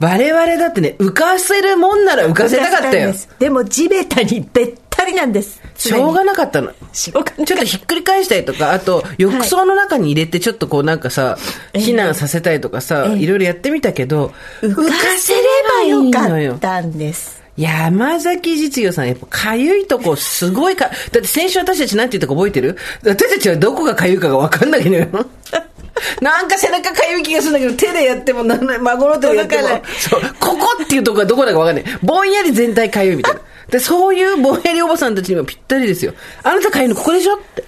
[0.00, 3.12] 我々だってね、浮かせるもんなら浮かせたかったよ。
[3.38, 5.60] でも地べたにべったりなんです。
[5.76, 6.72] しょうがなかったの。
[6.92, 11.36] ちょっとひっくり返したりとか、あと、浴槽の中に入れてちょっとこうなんかさ、
[11.72, 14.32] 避難させたりとかさ、いろいろやってみたけど、
[14.62, 15.40] 浮かせれ
[15.82, 17.38] ばよかったんです。
[17.58, 22.76] 山崎実業さん、やっぱかゆいとこすごいか、だって先週私たちなんて言ったか覚えてる？
[23.04, 25.08] 私たちはどこがかゆいかがわかんないのよ。
[26.22, 31.84] なんか背中かゆい気がするんだけど、手でやってもなんない、孫の手でやってもそう、ここっていうとこがどこだかわかんない。
[32.00, 33.40] ぼんやり全体かゆいみたいな。
[33.70, 36.14] で、そういうぼんやりおばさんたちにもぴったりですよ。
[36.42, 37.64] あなたかゆいのここでしょって。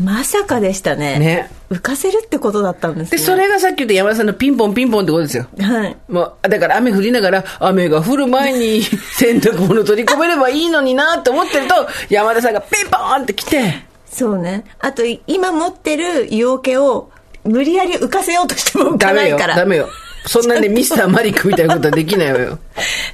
[0.00, 1.18] まさかでしたね。
[1.18, 3.22] ね浮かせるってことだったんですで、ね。
[3.22, 5.46] それがさっき言った山田さんのピンポンピンポンってことですよ。
[5.60, 5.96] はい。
[6.08, 8.82] もう、だから雨降りながら、雨が降る前に
[9.14, 11.74] 洗濯物取り込めればいいのになって思ってると、
[12.08, 14.64] 山田さんがピンポーンって来て、そうね。
[14.78, 17.10] あと、今持ってる湯桶を
[17.44, 19.56] 無理やり浮かせようとしても浮ダメよ、かないから。
[19.56, 19.88] ダメよ。
[20.26, 22.58] そんなんでミスターマリックみたいなことはできないわよ。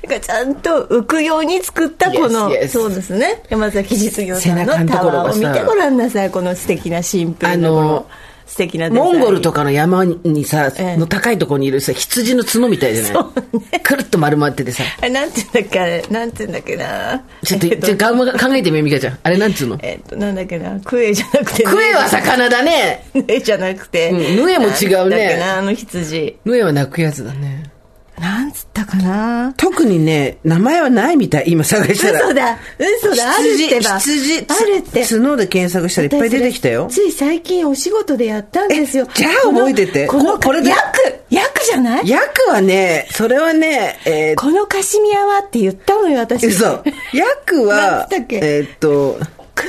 [0.03, 3.43] だからちゃんと浮くように作ったこの、Yes, yes そうですね。
[3.49, 6.31] 山崎実業さんのタワーを見てごらんなさい。
[6.31, 8.07] この素敵なシンプルなあのこの
[8.47, 13.59] 素敵なモンゴルとかの山にさ、ええの高いところにいるさ、羊の角みたいじゃない？
[13.73, 14.85] ねくるっと丸まっててさ。
[15.01, 17.25] あれ、なんて言うんだっけあれ、なんて言うんだっけな？
[17.43, 19.19] ちょっと、えっと考えてみよう、ミカちゃん。
[19.23, 19.79] あれなんつうの？
[19.83, 20.79] えっと、なんだっけな？
[20.81, 23.07] クエじゃなくて、クエは魚だね。
[23.15, 24.11] ヌエじゃなくて。
[24.11, 26.39] うんヌエも違うねだっけな、あの羊。
[26.45, 27.71] ヌエは鳴くやつだね。
[28.19, 29.53] なんつったかな？
[29.57, 31.45] 特にね、名前はないみたい。
[31.49, 32.21] 今探したら。
[32.21, 36.87] 嘘だ嘘だあるってば羊、あるってつ角で検索したらいっぱい出てきたよ。
[36.91, 39.15] つい最近お仕事でやったんですよえ。
[39.15, 40.83] じゃあ覚えててこのここれでヤク
[41.31, 42.09] ヤクじゃない？
[42.09, 46.47] ヤクはね、それはね、えーこのカシミヤはって言ったのよ、私。
[46.47, 46.65] 嘘。
[47.13, 49.19] ヤクなんはえーっと、
[49.57, 49.65] ク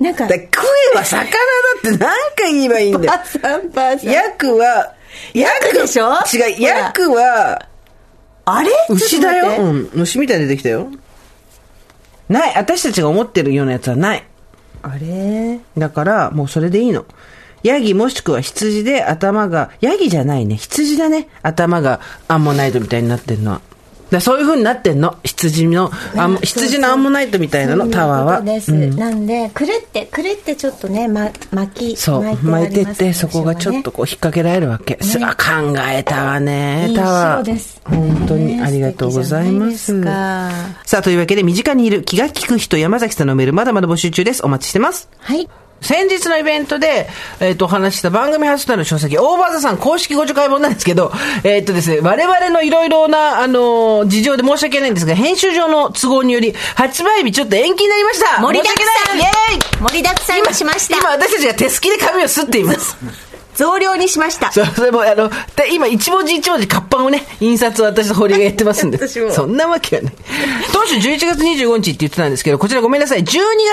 [0.00, 0.44] エ、なんか、だク
[0.94, 1.30] エは魚だ
[1.78, 1.98] って何
[2.36, 3.14] 回言えばいいんだよば。
[3.14, 4.10] あさんばあさん。
[4.10, 4.92] ヤクは、
[5.32, 6.04] ヤクでしょ？
[6.04, 7.66] 違う、ほらヤクは、
[8.46, 8.70] あれ？
[8.88, 9.62] 牛だよ。
[9.62, 10.88] うん、牛みたいに出てきたよ。
[12.28, 12.56] ない。
[12.56, 14.24] 私たちが思ってるようなやつはない。
[14.82, 15.58] あれ？
[15.76, 17.04] だから、もうそれでいいの。
[17.64, 20.56] ヤギもしくは羊で頭が、ヤギじゃないね。
[20.56, 21.28] 羊だね。
[21.42, 23.60] 頭がアンモナイトみたいになってんのは。
[24.10, 25.16] だそういう風になってんの。
[25.24, 28.36] 羊の、アン羊のアンモナイトみたいなの、タワーは。
[28.38, 28.98] そういうことです。
[28.98, 34.98] なんで、くるって、くるってちょっとね、ま、巻き、そう、巻巻いてって、そこがちょっとこう引っ掛けられるわけ。
[35.02, 37.38] すあ考えたわね、タワー。
[37.38, 39.78] 塩です本当にありがとうございます。
[39.78, 44.44] 素敵じゃないですかさあ、というわけで、身近にいる気が利く人、山崎さんのメール、まだまだ募集中です。
[44.44, 45.08] お待ちしてます。
[45.18, 45.48] はい。
[45.80, 47.08] 先日のイベントで、
[47.40, 51.12] えっ、と、お話しした番組初となる書籍、オーバーザさん公式ご助会本なんですけど、
[51.44, 58.40] えっ、とですね、我々のいろいろな、あのー事情で申し訳ないんですが、編集上の都合により、発売日ちょっと延期になりました。
[58.40, 59.18] 盛りだくさん。
[59.18, 59.82] イエーイ。
[59.82, 60.96] 盛りだくさんにしました。
[60.96, 62.96] 今私たちが手すきで紙を吸っています。
[63.56, 64.52] 増量にしました。
[64.52, 68.98] それも、あの、で、今、一文字一文字活版をね、印刷を私と堀がやってますんで。
[69.08, 70.12] 私もそんなわけはない。
[70.72, 73.24] 当初11月25日って言ってたんですけど、こちらごめんなさい。
[73.24, 73.24] 12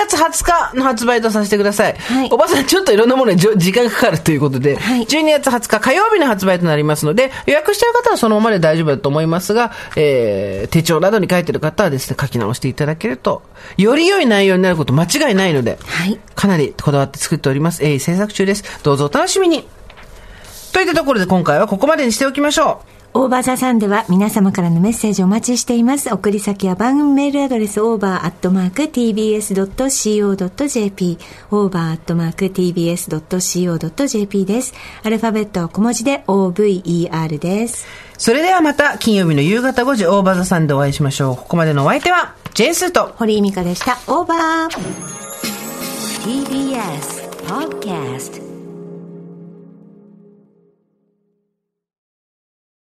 [0.08, 1.96] 月20日の発売とさせてください。
[1.98, 13.42] はいおばさん、ちょっといろんなものに時間かかるということで、はい12月20日火曜日の発売となりますので、予約してる方はそのままで大丈夫だと思いますが、えー、手帳などに書いてる方はですね、書き直していただけると、
[13.76, 17.82] より良い内容になること間違いないので、はいかなりこだわって作っております。
[17.82, 18.64] 鋭意制作中です。
[18.82, 19.66] どうぞお楽しみに。
[20.72, 22.82] といったところで今回はここまでにしておきましょ
[23.16, 26.12] オーバーザさんでは皆様からのメッセージをお待ちしています。
[26.12, 28.38] 送り先は番組メールアドレス over.tbs.co.jp
[31.52, 32.84] over.tbs.co.jp
[34.46, 34.74] です。
[35.04, 37.86] アルファベットは小文字で over です。
[37.86, 37.88] う。
[38.20, 41.36] それではまた金曜日の夕方5時オーバーザさんでお会いしましょう。
[41.36, 43.98] ここまでのお相手は、ジェンスーと、堀井美香でした。
[44.06, 45.14] オーバー。
[46.22, 48.43] TBS Podcast